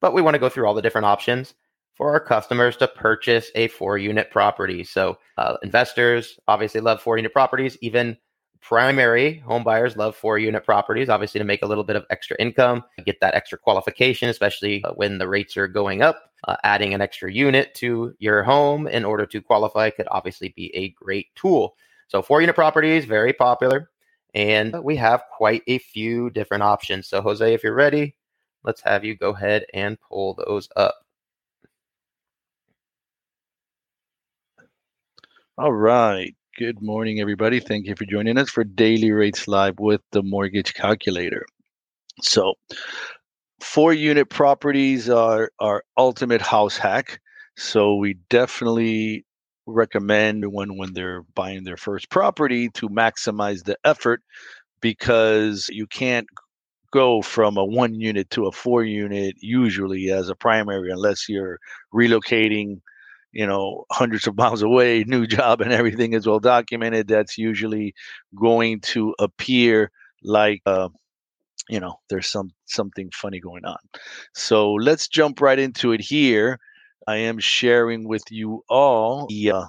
But 0.00 0.14
we 0.14 0.22
want 0.22 0.34
to 0.34 0.38
go 0.38 0.48
through 0.48 0.66
all 0.66 0.74
the 0.74 0.82
different 0.82 1.04
options 1.04 1.54
for 1.94 2.12
our 2.12 2.20
customers 2.20 2.76
to 2.78 2.88
purchase 2.88 3.50
a 3.54 3.68
four 3.68 3.98
unit 3.98 4.30
property. 4.30 4.82
So, 4.84 5.18
uh, 5.36 5.58
investors 5.62 6.38
obviously 6.48 6.80
love 6.80 7.02
four 7.02 7.18
unit 7.18 7.32
properties. 7.32 7.76
Even 7.82 8.16
primary 8.60 9.38
home 9.38 9.64
buyers 9.64 9.96
love 9.96 10.16
four 10.16 10.38
unit 10.38 10.64
properties, 10.64 11.08
obviously, 11.08 11.38
to 11.38 11.44
make 11.44 11.62
a 11.62 11.66
little 11.66 11.84
bit 11.84 11.96
of 11.96 12.06
extra 12.10 12.36
income, 12.38 12.84
get 13.04 13.20
that 13.20 13.34
extra 13.34 13.58
qualification, 13.58 14.28
especially 14.28 14.82
uh, 14.84 14.92
when 14.92 15.18
the 15.18 15.28
rates 15.28 15.56
are 15.56 15.68
going 15.68 16.02
up. 16.02 16.24
Uh, 16.48 16.56
adding 16.64 16.94
an 16.94 17.02
extra 17.02 17.30
unit 17.30 17.74
to 17.74 18.14
your 18.18 18.42
home 18.42 18.86
in 18.86 19.04
order 19.04 19.26
to 19.26 19.42
qualify 19.42 19.90
could 19.90 20.08
obviously 20.10 20.48
be 20.56 20.74
a 20.74 20.88
great 20.90 21.26
tool. 21.34 21.76
So, 22.08 22.22
four 22.22 22.40
unit 22.40 22.56
properties, 22.56 23.04
very 23.04 23.32
popular. 23.34 23.90
And 24.34 24.82
we 24.82 24.96
have 24.96 25.24
quite 25.36 25.62
a 25.66 25.78
few 25.78 26.30
different 26.30 26.62
options. 26.62 27.08
So, 27.08 27.20
Jose, 27.20 27.52
if 27.52 27.62
you're 27.62 27.74
ready, 27.74 28.16
let's 28.64 28.80
have 28.82 29.04
you 29.04 29.16
go 29.16 29.30
ahead 29.30 29.66
and 29.74 29.98
pull 30.00 30.34
those 30.46 30.68
up. 30.76 30.94
All 35.58 35.72
right. 35.72 36.34
Good 36.60 36.82
morning, 36.82 37.20
everybody. 37.20 37.58
Thank 37.58 37.86
you 37.86 37.94
for 37.96 38.04
joining 38.04 38.36
us 38.36 38.50
for 38.50 38.64
Daily 38.64 39.12
Rates 39.12 39.48
Live 39.48 39.80
with 39.80 40.02
the 40.12 40.22
Mortgage 40.22 40.74
Calculator. 40.74 41.46
So, 42.20 42.52
four 43.62 43.94
unit 43.94 44.28
properties 44.28 45.08
are 45.08 45.50
our 45.58 45.82
ultimate 45.96 46.42
house 46.42 46.76
hack. 46.76 47.18
So, 47.56 47.94
we 47.94 48.18
definitely 48.28 49.24
recommend 49.64 50.52
when 50.52 50.76
when 50.76 50.92
they're 50.92 51.22
buying 51.34 51.64
their 51.64 51.78
first 51.78 52.10
property 52.10 52.68
to 52.74 52.90
maximize 52.90 53.64
the 53.64 53.78
effort 53.86 54.20
because 54.82 55.66
you 55.72 55.86
can't 55.86 56.26
go 56.92 57.22
from 57.22 57.56
a 57.56 57.64
one 57.64 57.94
unit 57.94 58.28
to 58.32 58.44
a 58.44 58.52
four 58.52 58.84
unit 58.84 59.34
usually 59.40 60.10
as 60.10 60.28
a 60.28 60.34
primary 60.34 60.90
unless 60.90 61.26
you're 61.26 61.58
relocating 61.94 62.82
you 63.32 63.46
know 63.46 63.84
hundreds 63.90 64.26
of 64.26 64.36
miles 64.38 64.62
away 64.62 65.04
new 65.06 65.26
job 65.26 65.60
and 65.60 65.72
everything 65.72 66.12
is 66.12 66.26
well 66.26 66.40
documented 66.40 67.08
that's 67.08 67.38
usually 67.38 67.94
going 68.34 68.80
to 68.80 69.14
appear 69.18 69.90
like 70.22 70.60
uh, 70.66 70.88
you 71.70 71.80
know 71.80 72.00
there's 72.08 72.28
some 72.28 72.50
something 72.66 73.10
funny 73.14 73.40
going 73.40 73.64
on. 73.64 73.78
So 74.34 74.72
let's 74.72 75.08
jump 75.08 75.40
right 75.40 75.58
into 75.58 75.92
it 75.92 76.00
here. 76.00 76.58
I 77.06 77.16
am 77.16 77.38
sharing 77.38 78.06
with 78.06 78.24
you 78.30 78.62
all 78.68 79.26
the 79.28 79.52
uh, 79.52 79.64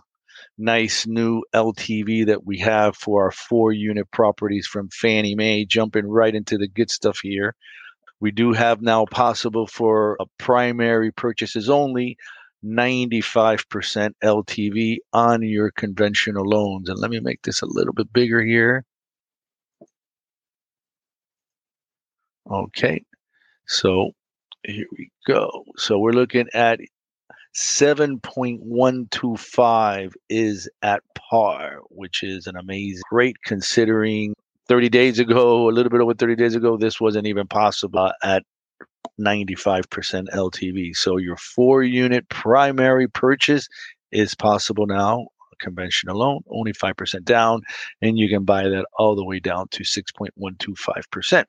nice 0.58 1.08
new 1.08 1.44
ltv 1.56 2.26
that 2.26 2.46
we 2.46 2.58
have 2.60 2.96
for 2.96 3.24
our 3.26 3.32
four 3.32 3.72
unit 3.72 4.10
properties 4.12 4.68
from 4.68 4.90
fannie 4.90 5.36
mae 5.36 5.66
jumping 5.66 6.08
right 6.08 6.36
into 6.36 6.58
the 6.58 6.68
good 6.68 6.92
stuff 6.92 7.20
here. 7.22 7.56
We 8.20 8.32
do 8.32 8.54
have 8.54 8.82
now 8.82 9.06
possible 9.06 9.66
for 9.66 10.18
a 10.20 10.26
primary 10.38 11.12
purchases 11.12 11.70
only 11.70 12.18
95% 12.66 14.12
LTV 14.24 14.98
on 15.14 15.44
your 15.44 15.72
conventional 15.72 16.48
loans. 16.48 16.90
And 16.90 17.00
let 17.00 17.12
me 17.12 17.20
make 17.20 17.42
this 17.44 17.62
a 17.62 17.68
little 17.68 17.94
bit 17.94 18.12
bigger 18.14 18.42
here. 18.44 18.86
Okay, 22.50 23.04
so 23.68 24.12
here 24.66 24.88
we 24.98 25.12
go. 25.26 25.64
So 25.78 26.00
we're 26.00 26.12
looking 26.12 26.48
at 26.54 26.80
7.125 27.56 30.14
is 30.30 30.70
at 30.82 31.02
par, 31.16 31.80
which 31.90 32.24
is 32.24 32.48
an 32.48 32.58
amazing 32.58 33.04
rate 33.12 33.38
considering 33.46 34.34
30 34.68 34.90
days 34.90 35.20
ago, 35.20 35.70
a 35.70 35.72
little 35.72 35.90
bit 35.90 36.02
over 36.02 36.14
30 36.14 36.36
days 36.36 36.56
ago, 36.56 36.78
this 36.78 37.02
wasn't 37.02 37.28
even 37.28 37.48
possible 37.48 38.12
at 38.24 38.44
95% 39.22 40.30
LTV. 40.34 40.96
So 40.96 41.18
your 41.18 41.38
four 41.38 41.84
unit 41.84 42.28
primary 42.30 43.08
purchase 43.08 43.68
is 44.12 44.36
possible 44.36 44.88
now. 44.88 45.28
Conventional 45.60 46.18
loan, 46.18 46.42
only 46.50 46.74
5% 46.74 47.24
down, 47.24 47.62
and 48.02 48.18
you 48.18 48.28
can 48.28 48.46
buy 48.46 48.64
that 48.64 48.86
all 48.98 49.16
the 49.16 49.24
way 49.24 49.40
down 49.40 49.68
to 49.70 49.84
6.125%. 49.84 51.46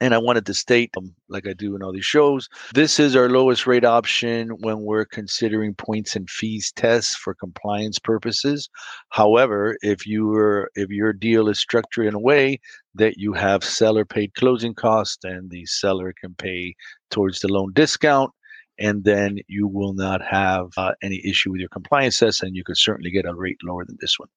And 0.00 0.14
I 0.14 0.18
wanted 0.18 0.46
to 0.46 0.54
state, 0.54 0.90
um, 0.96 1.14
like 1.28 1.46
I 1.46 1.52
do 1.52 1.74
in 1.74 1.82
all 1.82 1.92
these 1.92 2.04
shows, 2.04 2.48
this 2.72 3.00
is 3.00 3.16
our 3.16 3.28
lowest 3.28 3.66
rate 3.66 3.84
option 3.84 4.50
when 4.60 4.82
we're 4.82 5.04
considering 5.04 5.74
points 5.74 6.14
and 6.14 6.30
fees 6.30 6.72
tests 6.76 7.16
for 7.16 7.34
compliance 7.34 7.98
purposes. 7.98 8.68
However, 9.10 9.76
if 9.82 10.06
you 10.06 10.26
were 10.26 10.70
if 10.74 10.90
your 10.90 11.12
deal 11.12 11.48
is 11.48 11.58
structured 11.58 12.06
in 12.06 12.14
a 12.14 12.20
way 12.20 12.60
that 12.94 13.18
you 13.18 13.32
have 13.32 13.64
seller 13.64 14.04
paid 14.04 14.34
closing 14.34 14.74
costs 14.74 15.24
and 15.24 15.50
the 15.50 15.66
seller 15.66 16.14
can 16.20 16.34
pay 16.34 16.74
towards 17.10 17.40
the 17.40 17.48
loan 17.48 17.72
discount, 17.72 18.30
and 18.78 19.04
then 19.04 19.38
you 19.48 19.66
will 19.66 19.94
not 19.94 20.22
have 20.22 20.68
uh, 20.76 20.92
any 21.02 21.20
issue 21.24 21.50
with 21.50 21.60
your 21.60 21.68
compliance 21.70 22.18
test, 22.18 22.42
and 22.42 22.54
you 22.54 22.62
could 22.64 22.78
certainly 22.78 23.10
get 23.10 23.26
a 23.26 23.34
rate 23.34 23.58
lower 23.64 23.84
than 23.84 23.96
this 24.00 24.18
one 24.18 24.28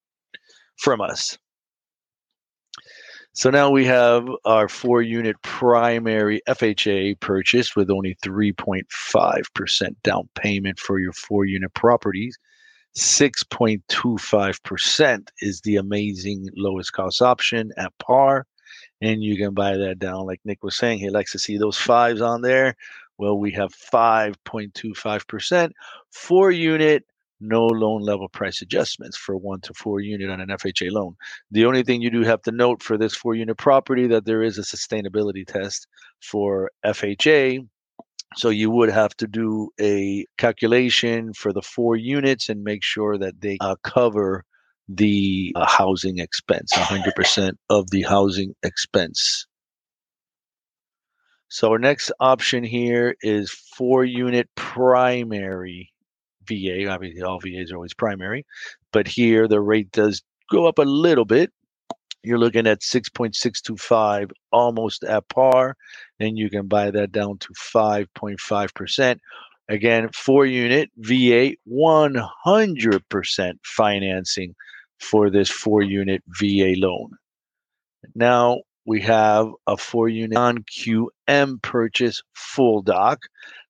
from 0.77 1.01
us. 1.01 1.37
So 3.33 3.49
now 3.49 3.69
we 3.69 3.85
have 3.85 4.27
our 4.43 4.67
four 4.67 5.01
unit 5.01 5.41
primary 5.41 6.41
FHA 6.49 7.17
purchase 7.21 7.77
with 7.77 7.89
only 7.89 8.17
3.5% 8.23 9.95
down 10.03 10.27
payment 10.35 10.79
for 10.79 10.99
your 10.99 11.13
four 11.13 11.45
unit 11.45 11.73
properties. 11.73 12.37
6.25% 12.97 15.27
is 15.39 15.61
the 15.61 15.77
amazing 15.77 16.49
lowest 16.57 16.91
cost 16.91 17.21
option 17.21 17.71
at 17.77 17.97
par. 17.99 18.45
And 18.99 19.23
you 19.23 19.37
can 19.37 19.53
buy 19.53 19.77
that 19.77 19.99
down, 19.99 20.25
like 20.25 20.41
Nick 20.43 20.61
was 20.61 20.75
saying. 20.75 20.99
He 20.99 21.09
likes 21.09 21.31
to 21.31 21.39
see 21.39 21.57
those 21.57 21.77
fives 21.77 22.19
on 22.19 22.41
there. 22.41 22.75
Well, 23.17 23.37
we 23.37 23.51
have 23.51 23.73
5.25%, 23.73 25.71
four 26.11 26.51
unit 26.51 27.05
no 27.41 27.65
loan 27.65 28.01
level 28.01 28.29
price 28.29 28.61
adjustments 28.61 29.17
for 29.17 29.35
one 29.35 29.59
to 29.61 29.73
four 29.73 29.99
unit 29.99 30.29
on 30.29 30.39
an 30.39 30.49
FHA 30.49 30.91
loan. 30.91 31.15
The 31.51 31.65
only 31.65 31.83
thing 31.83 32.01
you 32.01 32.09
do 32.09 32.23
have 32.23 32.41
to 32.43 32.51
note 32.51 32.81
for 32.83 32.97
this 32.97 33.15
four 33.15 33.35
unit 33.35 33.57
property 33.57 34.07
that 34.07 34.25
there 34.25 34.43
is 34.43 34.57
a 34.57 34.61
sustainability 34.61 35.45
test 35.45 35.87
for 36.21 36.71
FHA. 36.85 37.67
So 38.35 38.49
you 38.49 38.69
would 38.71 38.89
have 38.89 39.15
to 39.17 39.27
do 39.27 39.69
a 39.79 40.25
calculation 40.37 41.33
for 41.33 41.51
the 41.51 41.61
four 41.61 41.97
units 41.97 42.47
and 42.47 42.63
make 42.63 42.83
sure 42.83 43.17
that 43.17 43.41
they 43.41 43.57
uh, 43.59 43.75
cover 43.83 44.45
the 44.87 45.51
uh, 45.55 45.65
housing 45.65 46.19
expense, 46.19 46.71
100% 46.73 47.53
of 47.69 47.89
the 47.91 48.03
housing 48.03 48.55
expense. 48.63 49.45
So 51.49 51.71
our 51.71 51.79
next 51.79 52.13
option 52.21 52.63
here 52.63 53.15
is 53.21 53.51
four 53.51 54.05
unit 54.05 54.47
primary 54.55 55.90
VA. 56.51 56.89
Obviously, 56.89 57.21
all 57.21 57.39
VAs 57.39 57.71
are 57.71 57.75
always 57.75 57.93
primary, 57.93 58.45
but 58.91 59.07
here 59.07 59.47
the 59.47 59.61
rate 59.61 59.91
does 59.91 60.21
go 60.49 60.65
up 60.67 60.79
a 60.79 60.83
little 60.83 61.25
bit. 61.25 61.51
You're 62.23 62.37
looking 62.37 62.67
at 62.67 62.81
6.625, 62.81 64.31
almost 64.51 65.03
at 65.03 65.27
par, 65.29 65.75
and 66.19 66.37
you 66.37 66.49
can 66.49 66.67
buy 66.67 66.91
that 66.91 67.11
down 67.11 67.39
to 67.39 67.53
5.5%. 67.53 69.17
Again, 69.69 70.09
four 70.13 70.45
unit 70.45 70.91
VA, 70.97 71.53
100% 71.67 73.53
financing 73.63 74.55
for 74.99 75.29
this 75.29 75.49
four 75.49 75.81
unit 75.81 76.21
VA 76.27 76.73
loan. 76.77 77.11
Now 78.13 78.61
we 78.85 79.01
have 79.01 79.47
a 79.67 79.77
four 79.77 80.09
unit 80.09 80.33
non 80.33 80.63
QM 80.63 81.61
purchase 81.61 82.21
full 82.33 82.81
doc. 82.81 83.19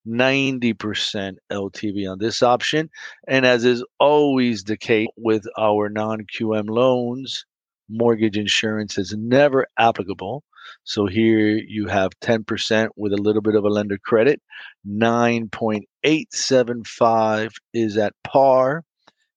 90% 0.06 1.36
LTV 1.50 2.10
on 2.10 2.18
this 2.18 2.42
option. 2.42 2.90
And 3.28 3.46
as 3.46 3.64
is 3.64 3.84
always 4.00 4.64
the 4.64 4.76
case 4.76 5.08
with 5.16 5.46
our 5.58 5.88
non 5.88 6.26
QM 6.26 6.68
loans, 6.68 7.46
mortgage 7.88 8.36
insurance 8.36 8.98
is 8.98 9.14
never 9.16 9.66
applicable. 9.78 10.42
So 10.84 11.06
here 11.06 11.56
you 11.56 11.86
have 11.88 12.10
10% 12.20 12.88
with 12.96 13.12
a 13.12 13.16
little 13.16 13.42
bit 13.42 13.54
of 13.54 13.64
a 13.64 13.68
lender 13.68 13.98
credit. 13.98 14.40
9.875 14.88 17.52
is 17.74 17.96
at 17.96 18.14
par, 18.24 18.84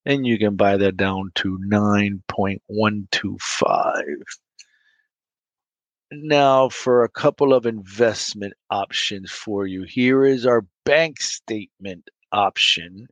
and 0.06 0.26
you 0.26 0.38
can 0.38 0.56
buy 0.56 0.78
that 0.78 0.98
down 0.98 1.32
to 1.36 1.60
9.125. 1.70 4.02
Now, 6.24 6.70
for 6.70 7.04
a 7.04 7.10
couple 7.10 7.54
of 7.54 7.66
investment 7.66 8.54
options 8.70 9.30
for 9.32 9.68
you, 9.68 9.84
here 9.84 10.24
is 10.26 10.46
our 10.46 10.66
bank 10.86 11.20
statement 11.20 12.10
option 12.32 13.08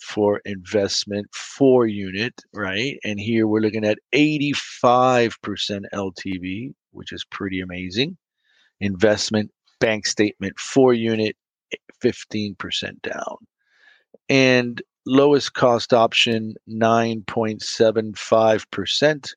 for 0.00 0.40
investment 0.44 1.26
four 1.34 1.86
unit, 1.86 2.40
right? 2.54 2.98
And 3.04 3.20
here 3.20 3.46
we're 3.46 3.60
looking 3.60 3.84
at 3.84 3.98
85% 4.14 5.82
LTV, 5.92 6.72
which 6.92 7.12
is 7.12 7.26
pretty 7.30 7.60
amazing. 7.60 8.16
Investment 8.80 9.50
bank 9.80 10.06
statement, 10.06 10.58
four 10.58 10.94
unit, 10.94 11.36
15% 12.02 13.02
down. 13.02 13.36
And 14.28 14.80
lowest 15.04 15.52
cost 15.54 15.92
option, 15.92 16.54
9.75%. 16.68 19.34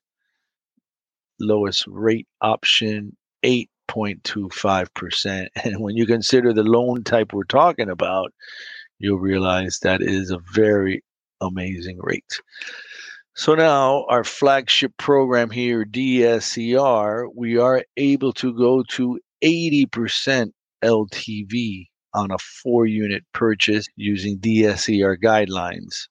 Lowest 1.40 1.84
rate 1.86 2.26
option, 2.40 3.16
8.25%. 3.44 5.48
And 5.64 5.80
when 5.80 5.96
you 5.96 6.06
consider 6.06 6.52
the 6.52 6.62
loan 6.62 7.04
type 7.04 7.32
we're 7.32 7.44
talking 7.44 7.90
about, 7.90 8.32
you'll 8.98 9.18
realize 9.18 9.78
that 9.82 10.02
is 10.02 10.30
a 10.30 10.38
very 10.52 11.02
amazing 11.40 11.98
rate. 12.00 12.40
So 13.34 13.54
now 13.54 14.04
our 14.08 14.24
flagship 14.24 14.92
program 14.98 15.50
here, 15.50 15.84
DSCR, 15.84 17.28
we 17.34 17.58
are 17.58 17.82
able 17.96 18.32
to 18.34 18.54
go 18.54 18.84
to 18.90 19.18
80% 19.42 20.52
LTV 20.84 21.86
on 22.14 22.30
a 22.30 22.38
four 22.38 22.86
unit 22.86 23.24
purchase 23.32 23.86
using 23.96 24.38
DSCR 24.38 25.16
guidelines. 25.16 26.08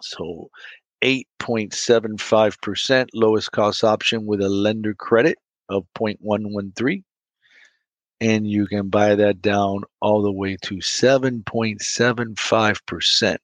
So 0.00 0.48
8.75% 1.02 3.06
lowest 3.14 3.52
cost 3.52 3.84
option 3.84 4.26
with 4.26 4.40
a 4.40 4.48
lender 4.48 4.94
credit 4.94 5.38
of 5.68 5.84
0.113 5.96 7.04
and 8.20 8.48
you 8.48 8.66
can 8.66 8.88
buy 8.88 9.14
that 9.14 9.40
down 9.40 9.82
all 10.00 10.22
the 10.22 10.32
way 10.32 10.56
to 10.62 10.76
7.75% 10.76 13.36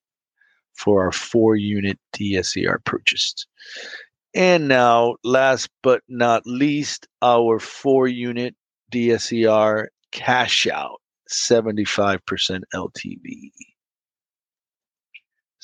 for 0.74 1.04
our 1.04 1.12
four 1.12 1.54
unit 1.56 1.98
DSCR 2.16 2.82
purchased. 2.84 3.46
And 4.34 4.66
now, 4.66 5.14
last 5.22 5.68
but 5.82 6.00
not 6.08 6.42
least, 6.44 7.06
our 7.22 7.60
four 7.60 8.08
unit 8.08 8.56
DSCR 8.92 9.86
cash 10.10 10.66
out 10.66 11.00
75% 11.30 12.18
LTV. 12.74 13.52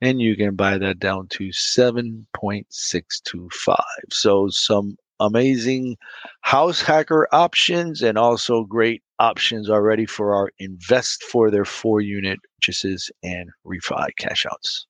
And 0.00 0.18
you 0.18 0.34
can 0.34 0.56
buy 0.56 0.78
that 0.78 0.98
down 0.98 1.28
to 1.32 1.50
7.625. 1.50 3.76
So 4.10 4.48
some 4.48 4.96
amazing 5.20 5.98
house 6.40 6.80
hacker 6.80 7.28
options 7.30 8.00
and 8.00 8.16
also 8.16 8.64
great 8.64 9.02
options 9.18 9.68
already 9.68 10.06
for 10.06 10.34
our 10.34 10.50
invest 10.58 11.22
for 11.24 11.50
their 11.50 11.66
four 11.66 12.00
unit 12.00 12.38
purchases 12.56 13.10
and 13.22 13.50
refi 13.66 14.08
cash 14.18 14.46
outs. 14.50 14.86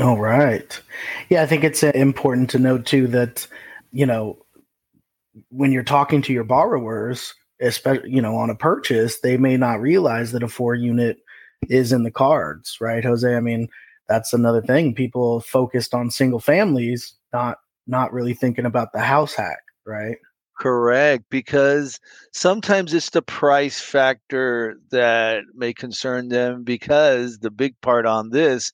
All 0.00 0.18
right. 0.18 0.80
Yeah, 1.28 1.42
I 1.42 1.46
think 1.46 1.64
it's 1.64 1.82
uh, 1.84 1.92
important 1.94 2.50
to 2.50 2.58
note 2.58 2.86
too 2.86 3.06
that, 3.08 3.46
you 3.92 4.06
know, 4.06 4.38
when 5.50 5.72
you're 5.72 5.84
talking 5.84 6.22
to 6.22 6.32
your 6.32 6.44
borrowers, 6.44 7.34
especially, 7.60 8.10
you 8.10 8.20
know, 8.20 8.36
on 8.36 8.50
a 8.50 8.54
purchase, 8.56 9.20
they 9.20 9.36
may 9.36 9.56
not 9.56 9.80
realize 9.80 10.32
that 10.32 10.42
a 10.42 10.48
four 10.48 10.74
unit 10.74 11.18
is 11.68 11.92
in 11.92 12.02
the 12.02 12.10
cards, 12.10 12.76
right, 12.80 13.04
Jose? 13.04 13.34
I 13.34 13.40
mean, 13.40 13.68
that's 14.08 14.32
another 14.32 14.62
thing. 14.62 14.94
People 14.94 15.40
focused 15.40 15.94
on 15.94 16.10
single 16.10 16.40
families, 16.40 17.14
not 17.32 17.58
not 17.86 18.12
really 18.12 18.34
thinking 18.34 18.66
about 18.66 18.92
the 18.92 19.00
house 19.00 19.34
hack, 19.34 19.60
right? 19.86 20.16
Correct, 20.58 21.24
because 21.30 21.98
sometimes 22.32 22.94
it's 22.94 23.10
the 23.10 23.22
price 23.22 23.80
factor 23.80 24.76
that 24.90 25.42
may 25.54 25.72
concern 25.74 26.28
them 26.28 26.62
because 26.64 27.38
the 27.38 27.50
big 27.50 27.74
part 27.80 28.06
on 28.06 28.30
this 28.30 28.72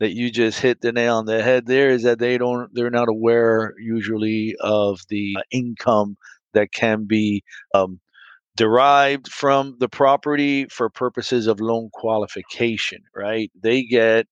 that 0.00 0.12
you 0.12 0.30
just 0.30 0.60
hit 0.60 0.80
the 0.80 0.92
nail 0.92 1.16
on 1.16 1.26
the 1.26 1.42
head 1.42 1.66
there 1.66 1.90
is 1.90 2.02
that 2.02 2.18
they 2.18 2.38
don't 2.38 2.70
they're 2.74 2.90
not 2.90 3.08
aware 3.08 3.74
usually 3.78 4.56
of 4.60 5.00
the 5.08 5.36
income 5.50 6.16
that 6.54 6.72
can 6.72 7.04
be 7.06 7.42
um, 7.74 8.00
derived 8.56 9.28
from 9.28 9.76
the 9.80 9.88
property 9.88 10.66
for 10.66 10.90
purposes 10.90 11.46
of 11.46 11.60
loan 11.60 11.90
qualification 11.94 13.00
right 13.14 13.50
they 13.62 13.82
get 13.84 14.26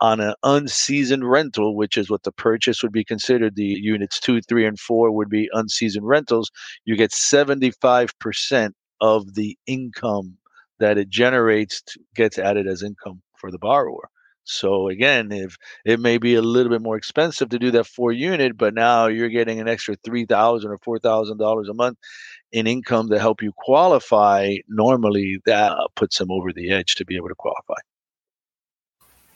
on 0.00 0.20
an 0.20 0.34
unseasoned 0.44 1.28
rental, 1.28 1.76
which 1.76 1.96
is 1.96 2.10
what 2.10 2.22
the 2.22 2.32
purchase 2.32 2.82
would 2.82 2.92
be 2.92 3.04
considered, 3.04 3.56
the 3.56 3.64
units 3.64 4.20
two, 4.20 4.40
three, 4.42 4.64
and 4.66 4.78
four 4.78 5.10
would 5.10 5.28
be 5.28 5.48
unseasoned 5.52 6.06
rentals, 6.06 6.50
you 6.84 6.96
get 6.96 7.12
75% 7.12 8.72
of 9.00 9.34
the 9.34 9.56
income 9.66 10.36
that 10.78 10.98
it 10.98 11.08
generates 11.08 11.82
gets 12.14 12.38
added 12.38 12.66
as 12.68 12.82
income 12.82 13.22
for 13.36 13.50
the 13.50 13.58
borrower. 13.58 14.08
So 14.48 14.88
again, 14.88 15.30
if 15.30 15.56
it 15.84 16.00
may 16.00 16.18
be 16.18 16.34
a 16.34 16.42
little 16.42 16.70
bit 16.70 16.82
more 16.82 16.96
expensive 16.96 17.50
to 17.50 17.58
do 17.58 17.70
that 17.72 17.86
four 17.86 18.12
unit, 18.12 18.56
but 18.56 18.74
now 18.74 19.06
you're 19.06 19.28
getting 19.28 19.60
an 19.60 19.68
extra 19.68 19.94
three 19.96 20.24
thousand 20.24 20.70
or 20.70 20.78
four 20.78 20.98
thousand 20.98 21.38
dollars 21.38 21.68
a 21.68 21.74
month 21.74 21.98
in 22.52 22.66
income 22.66 23.10
to 23.10 23.18
help 23.18 23.42
you 23.42 23.52
qualify, 23.52 24.56
normally 24.68 25.40
that 25.44 25.72
uh, 25.72 25.86
puts 25.94 26.18
them 26.18 26.30
over 26.30 26.52
the 26.52 26.70
edge 26.70 26.94
to 26.94 27.04
be 27.04 27.16
able 27.16 27.28
to 27.28 27.34
qualify. 27.34 27.74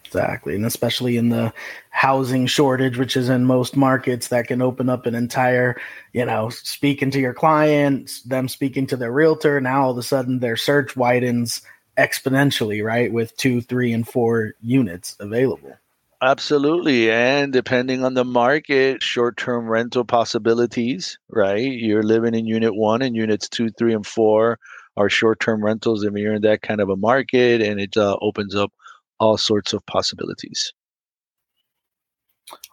Exactly. 0.05 0.55
And 0.55 0.67
especially 0.67 1.17
in 1.17 1.31
the 1.31 1.55
housing 1.89 2.47
shortage, 2.47 2.99
which 2.99 3.17
is 3.17 3.31
in 3.31 3.47
most 3.47 3.77
markets, 3.77 4.29
that 4.29 4.47
can 4.47 4.61
open 4.61 4.91
up 4.91 5.07
an 5.07 5.15
entire, 5.15 5.81
you 6.13 6.27
know, 6.27 6.51
speaking 6.51 7.11
to 7.13 7.21
your 7.21 7.33
clients, 7.33 8.21
them 8.23 8.47
speaking 8.49 8.87
to 8.89 8.97
their 8.97 9.13
realtor. 9.13 9.59
Now 9.59 9.85
all 9.85 9.91
of 9.93 9.99
a 9.99 10.03
sudden 10.03 10.41
their 10.41 10.57
search 10.57 10.97
widens 10.97 11.63
exponentially, 11.97 12.85
right? 12.85 13.13
With 13.13 13.37
two, 13.37 13.61
three, 13.61 13.93
and 13.93 14.07
four 14.07 14.55
units 14.61 15.17
available. 15.21 15.77
Absolutely. 16.23 17.11
And 17.11 17.53
depending 17.53 18.05
on 18.05 18.15
the 18.15 18.25
market, 18.25 19.03
short 19.03 19.37
term 19.37 19.67
rental 19.67 20.05
possibilities, 20.05 21.19
right? 21.29 21.59
You're 21.59 22.05
living 22.05 22.35
in 22.35 22.47
unit 22.47 22.77
one 22.77 23.03
and 23.03 23.17
units 23.17 23.49
two, 23.49 23.71
three, 23.71 23.93
and 23.93 24.07
four 24.07 24.59
are 24.97 25.11
short 25.11 25.41
term 25.41 25.65
rentals. 25.65 26.05
And 26.05 26.17
you're 26.17 26.35
in 26.35 26.43
that 26.43 26.63
kind 26.63 26.81
of 26.81 26.91
a 26.91 26.97
market 26.97 27.61
and 27.61 27.81
it 27.81 27.97
uh, 27.97 28.17
opens 28.21 28.55
up 28.55 28.73
all 29.19 29.37
sorts 29.37 29.73
of 29.73 29.85
possibilities. 29.87 30.73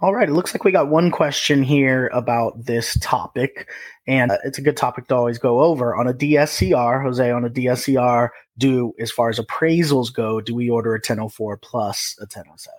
All 0.01 0.13
right. 0.13 0.29
It 0.29 0.33
looks 0.33 0.53
like 0.53 0.63
we 0.63 0.71
got 0.71 0.89
one 0.89 1.11
question 1.11 1.63
here 1.63 2.07
about 2.13 2.65
this 2.65 2.97
topic, 3.01 3.69
and 4.07 4.31
uh, 4.31 4.37
it's 4.43 4.57
a 4.57 4.61
good 4.61 4.77
topic 4.77 5.07
to 5.07 5.15
always 5.15 5.37
go 5.37 5.59
over. 5.61 5.95
On 5.95 6.07
a 6.07 6.13
DSCR, 6.13 7.01
Jose, 7.03 7.31
on 7.31 7.45
a 7.45 7.49
DSCR, 7.49 8.29
do 8.57 8.93
as 8.99 9.11
far 9.11 9.29
as 9.29 9.39
appraisals 9.39 10.13
go, 10.13 10.41
do 10.41 10.55
we 10.55 10.69
order 10.69 10.93
a 10.93 10.97
1004 10.99 11.57
plus 11.57 12.15
a 12.19 12.23
1007? 12.23 12.73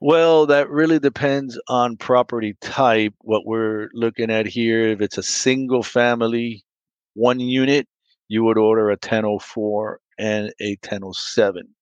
Well, 0.00 0.46
that 0.46 0.70
really 0.70 1.00
depends 1.00 1.58
on 1.68 1.96
property 1.96 2.56
type. 2.60 3.14
What 3.22 3.44
we're 3.44 3.88
looking 3.92 4.30
at 4.30 4.46
here, 4.46 4.88
if 4.88 5.00
it's 5.00 5.18
a 5.18 5.22
single 5.22 5.82
family, 5.82 6.64
one 7.14 7.40
unit, 7.40 7.88
you 8.28 8.44
would 8.44 8.58
order 8.58 8.90
a 8.90 8.92
1004 8.92 10.00
and 10.18 10.52
a 10.60 10.76
1007 10.82 11.74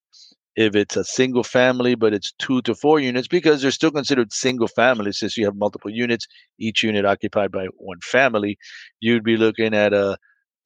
if 0.56 0.74
it's 0.74 0.96
a 0.96 1.04
single 1.04 1.44
family, 1.44 1.94
but 1.94 2.14
it's 2.14 2.32
two 2.38 2.62
to 2.62 2.74
four 2.74 2.98
units, 2.98 3.28
because 3.28 3.60
they're 3.60 3.70
still 3.70 3.90
considered 3.90 4.32
single 4.32 4.68
family 4.68 5.12
since 5.12 5.36
you 5.36 5.44
have 5.44 5.54
multiple 5.54 5.90
units, 5.90 6.26
each 6.58 6.82
unit 6.82 7.04
occupied 7.04 7.52
by 7.52 7.66
one 7.76 8.00
family, 8.02 8.58
you'd 9.00 9.24
be 9.24 9.36
looking 9.36 9.74
at 9.74 9.92
a 9.92 10.16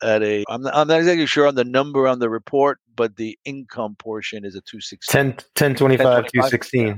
at 0.03 0.23
a 0.23 0.45
I'm 0.49 0.63
not, 0.63 0.75
I'm 0.75 0.89
not 0.89 1.01
exactly 1.01 1.27
sure 1.27 1.47
on 1.47 1.57
the 1.57 1.65
number 1.65 2.07
on 2.07 2.21
the 2.21 2.31
report, 2.31 2.79
but 2.95 3.17
the 3.17 3.37
income 3.45 3.97
portion 3.99 4.45
is 4.45 4.55
a 4.55 4.63
216. 4.63 5.13
10, 5.13 5.27
1025, 5.27 6.27
216. 6.33 6.87
Yeah. 6.87 6.95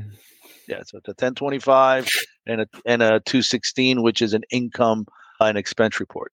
yeah, 0.76 0.82
so 0.84 0.98
it's 0.98 1.08
a 1.08 1.12
1025 1.12 2.08
and 2.46 2.60
a 2.60 2.66
and 2.84 3.02
a 3.02 3.20
216, 3.20 4.02
which 4.02 4.22
is 4.22 4.34
an 4.34 4.42
income 4.50 5.06
and 5.40 5.56
expense 5.56 5.98
report 5.98 6.32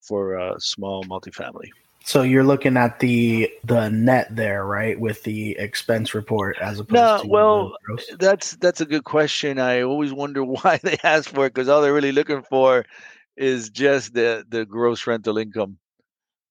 for 0.00 0.36
a 0.36 0.54
small 0.58 1.04
multifamily. 1.04 1.68
So 2.04 2.22
you're 2.22 2.44
looking 2.44 2.76
at 2.76 2.98
the 3.00 3.50
the 3.64 3.88
net 3.90 4.34
there, 4.34 4.64
right, 4.64 4.98
with 4.98 5.22
the 5.22 5.56
expense 5.58 6.14
report 6.14 6.56
as 6.60 6.80
opposed 6.80 6.94
no, 6.94 7.22
to 7.22 7.28
well, 7.28 7.76
that's 8.18 8.56
that's 8.56 8.80
a 8.80 8.86
good 8.86 9.04
question. 9.04 9.58
I 9.58 9.82
always 9.82 10.12
wonder 10.12 10.42
why 10.44 10.80
they 10.82 10.96
ask 11.04 11.30
for 11.30 11.46
it 11.46 11.54
because 11.54 11.68
all 11.68 11.82
they're 11.82 11.94
really 11.94 12.12
looking 12.12 12.42
for 12.42 12.84
is 13.36 13.70
just 13.70 14.14
the 14.14 14.44
the 14.48 14.64
gross 14.64 15.06
rental 15.06 15.38
income 15.38 15.78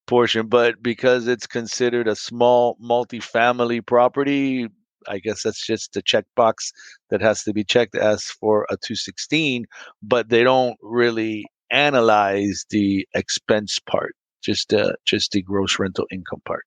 portion. 0.06 0.46
But 0.46 0.82
because 0.82 1.26
it's 1.26 1.46
considered 1.46 2.08
a 2.08 2.16
small 2.16 2.76
multifamily 2.82 3.84
property, 3.84 4.68
I 5.08 5.18
guess 5.18 5.42
that's 5.42 5.66
just 5.66 5.92
the 5.92 6.02
checkbox 6.02 6.72
that 7.10 7.20
has 7.20 7.42
to 7.44 7.52
be 7.52 7.64
checked 7.64 7.96
as 7.96 8.24
for 8.24 8.64
a 8.70 8.76
216. 8.76 9.66
But 10.02 10.28
they 10.28 10.44
don't 10.44 10.76
really 10.80 11.46
analyze 11.70 12.64
the 12.70 13.06
expense 13.14 13.78
part 13.78 14.14
just 14.42 14.72
uh, 14.72 14.92
just 15.04 15.32
the 15.32 15.42
gross 15.42 15.78
rental 15.78 16.06
income 16.10 16.42
part. 16.44 16.64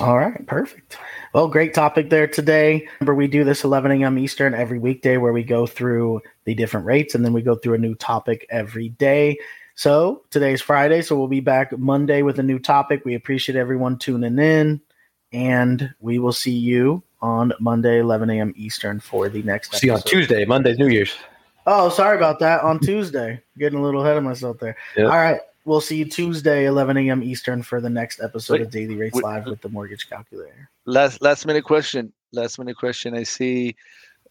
All 0.00 0.16
right, 0.16 0.46
perfect. 0.46 0.96
Well, 1.34 1.48
great 1.48 1.74
topic 1.74 2.08
there 2.08 2.26
today. 2.26 2.88
Remember, 3.00 3.14
we 3.14 3.28
do 3.28 3.44
this 3.44 3.64
11 3.64 4.02
a.m. 4.02 4.18
Eastern 4.18 4.54
every 4.54 4.78
weekday 4.78 5.18
where 5.18 5.32
we 5.32 5.44
go 5.44 5.66
through 5.66 6.22
the 6.44 6.54
different 6.54 6.86
rates 6.86 7.14
and 7.14 7.22
then 7.22 7.34
we 7.34 7.42
go 7.42 7.54
through 7.54 7.74
a 7.74 7.78
new 7.78 7.94
topic 7.94 8.46
every 8.48 8.88
day. 8.88 9.36
So 9.74 10.22
today's 10.30 10.62
Friday, 10.62 11.02
so 11.02 11.18
we'll 11.18 11.28
be 11.28 11.40
back 11.40 11.76
Monday 11.78 12.22
with 12.22 12.38
a 12.38 12.42
new 12.42 12.58
topic. 12.58 13.04
We 13.04 13.14
appreciate 13.14 13.56
everyone 13.56 13.98
tuning 13.98 14.38
in, 14.38 14.80
and 15.32 15.94
we 16.00 16.18
will 16.18 16.32
see 16.32 16.56
you 16.56 17.02
on 17.20 17.52
Monday, 17.60 18.00
11 18.00 18.30
a.m. 18.30 18.54
Eastern 18.56 19.00
for 19.00 19.28
the 19.28 19.42
next. 19.42 19.74
See 19.74 19.88
you 19.88 19.94
on 19.94 20.02
Tuesday. 20.02 20.44
Monday's 20.46 20.78
New 20.78 20.88
Year's. 20.88 21.14
Oh, 21.72 21.88
sorry 21.88 22.16
about 22.16 22.40
that. 22.40 22.62
On 22.62 22.80
Tuesday, 22.80 23.40
getting 23.56 23.78
a 23.78 23.82
little 23.82 24.02
ahead 24.02 24.16
of 24.16 24.24
myself 24.24 24.58
there. 24.58 24.76
Yep. 24.96 25.06
All 25.06 25.18
right, 25.18 25.40
we'll 25.64 25.80
see 25.80 25.98
you 25.98 26.04
Tuesday, 26.04 26.64
11 26.64 26.96
a.m. 26.96 27.22
Eastern 27.22 27.62
for 27.62 27.80
the 27.80 27.88
next 27.88 28.20
episode 28.20 28.54
Wait, 28.54 28.62
of 28.62 28.70
Daily 28.72 28.96
Rates 28.96 29.14
wait. 29.14 29.22
Live 29.22 29.46
with 29.46 29.60
the 29.60 29.68
Mortgage 29.68 30.10
Calculator. 30.10 30.68
Last 30.86 31.22
last 31.22 31.46
minute 31.46 31.62
question. 31.62 32.12
Last 32.32 32.58
minute 32.58 32.76
question. 32.76 33.16
I 33.16 33.22
see. 33.22 33.76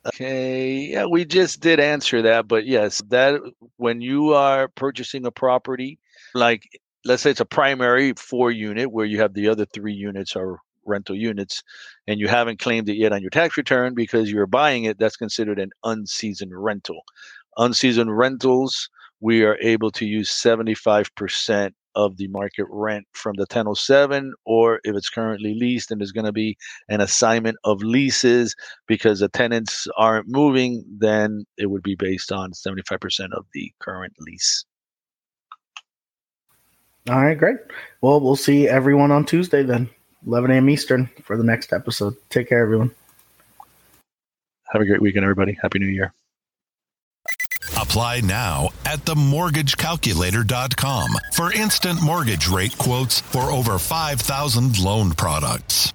Okay, 0.05 0.79
yeah, 0.91 1.05
we 1.05 1.23
just 1.23 1.61
did 1.61 1.79
answer 1.79 2.21
that, 2.21 2.47
but 2.47 2.65
yes, 2.65 3.01
that 3.07 3.39
when 3.77 4.01
you 4.01 4.33
are 4.33 4.67
purchasing 4.67 5.25
a 5.25 5.31
property, 5.31 5.97
like 6.33 6.81
let's 7.05 7.21
say 7.21 7.31
it's 7.31 7.39
a 7.39 7.45
primary 7.45 8.13
four 8.17 8.51
unit 8.51 8.91
where 8.91 9.05
you 9.05 9.21
have 9.21 9.33
the 9.33 9.47
other 9.47 9.65
three 9.65 9.93
units 9.93 10.35
are 10.35 10.59
rental 10.89 11.15
units, 11.15 11.63
and 12.07 12.19
you 12.19 12.27
haven't 12.27 12.59
claimed 12.59 12.89
it 12.89 12.97
yet 12.97 13.13
on 13.13 13.21
your 13.21 13.29
tax 13.29 13.55
return 13.55 13.93
because 13.93 14.31
you're 14.31 14.47
buying 14.47 14.83
it, 14.83 14.99
that's 14.99 15.15
considered 15.15 15.59
an 15.59 15.69
unseasoned 15.83 16.51
rental. 16.53 17.01
Unseasoned 17.57 18.17
rentals, 18.17 18.89
we 19.21 19.43
are 19.43 19.57
able 19.61 19.91
to 19.91 20.05
use 20.05 20.29
75% 20.31 21.71
of 21.95 22.17
the 22.17 22.27
market 22.27 22.65
rent 22.69 23.05
from 23.13 23.35
the 23.35 23.41
1007, 23.41 24.33
or 24.45 24.79
if 24.83 24.95
it's 24.95 25.09
currently 25.09 25.53
leased 25.53 25.91
and 25.91 25.99
there's 25.99 26.11
going 26.11 26.25
to 26.25 26.31
be 26.31 26.57
an 26.87 27.01
assignment 27.01 27.57
of 27.63 27.81
leases 27.81 28.55
because 28.87 29.19
the 29.19 29.29
tenants 29.29 29.87
aren't 29.97 30.27
moving, 30.27 30.83
then 30.97 31.45
it 31.57 31.65
would 31.65 31.83
be 31.83 31.95
based 31.95 32.31
on 32.31 32.51
75% 32.51 33.33
of 33.33 33.45
the 33.53 33.71
current 33.79 34.13
lease. 34.19 34.63
All 37.09 37.21
right, 37.21 37.37
great. 37.37 37.57
Well, 38.01 38.21
we'll 38.21 38.35
see 38.35 38.67
everyone 38.67 39.11
on 39.11 39.25
Tuesday 39.25 39.63
then, 39.63 39.89
11 40.25 40.51
a.m. 40.51 40.69
Eastern 40.69 41.09
for 41.23 41.35
the 41.37 41.43
next 41.43 41.73
episode. 41.73 42.15
Take 42.29 42.49
care, 42.49 42.61
everyone. 42.61 42.91
Have 44.71 44.81
a 44.81 44.85
great 44.85 45.01
weekend, 45.01 45.23
everybody. 45.23 45.57
Happy 45.61 45.79
New 45.79 45.87
Year. 45.87 46.13
Apply 47.77 48.21
now 48.21 48.69
at 48.85 48.99
themortgagecalculator.com 48.99 51.09
for 51.33 51.51
instant 51.53 52.01
mortgage 52.03 52.47
rate 52.47 52.77
quotes 52.77 53.21
for 53.21 53.51
over 53.51 53.79
5,000 53.79 54.79
loan 54.79 55.11
products. 55.11 55.93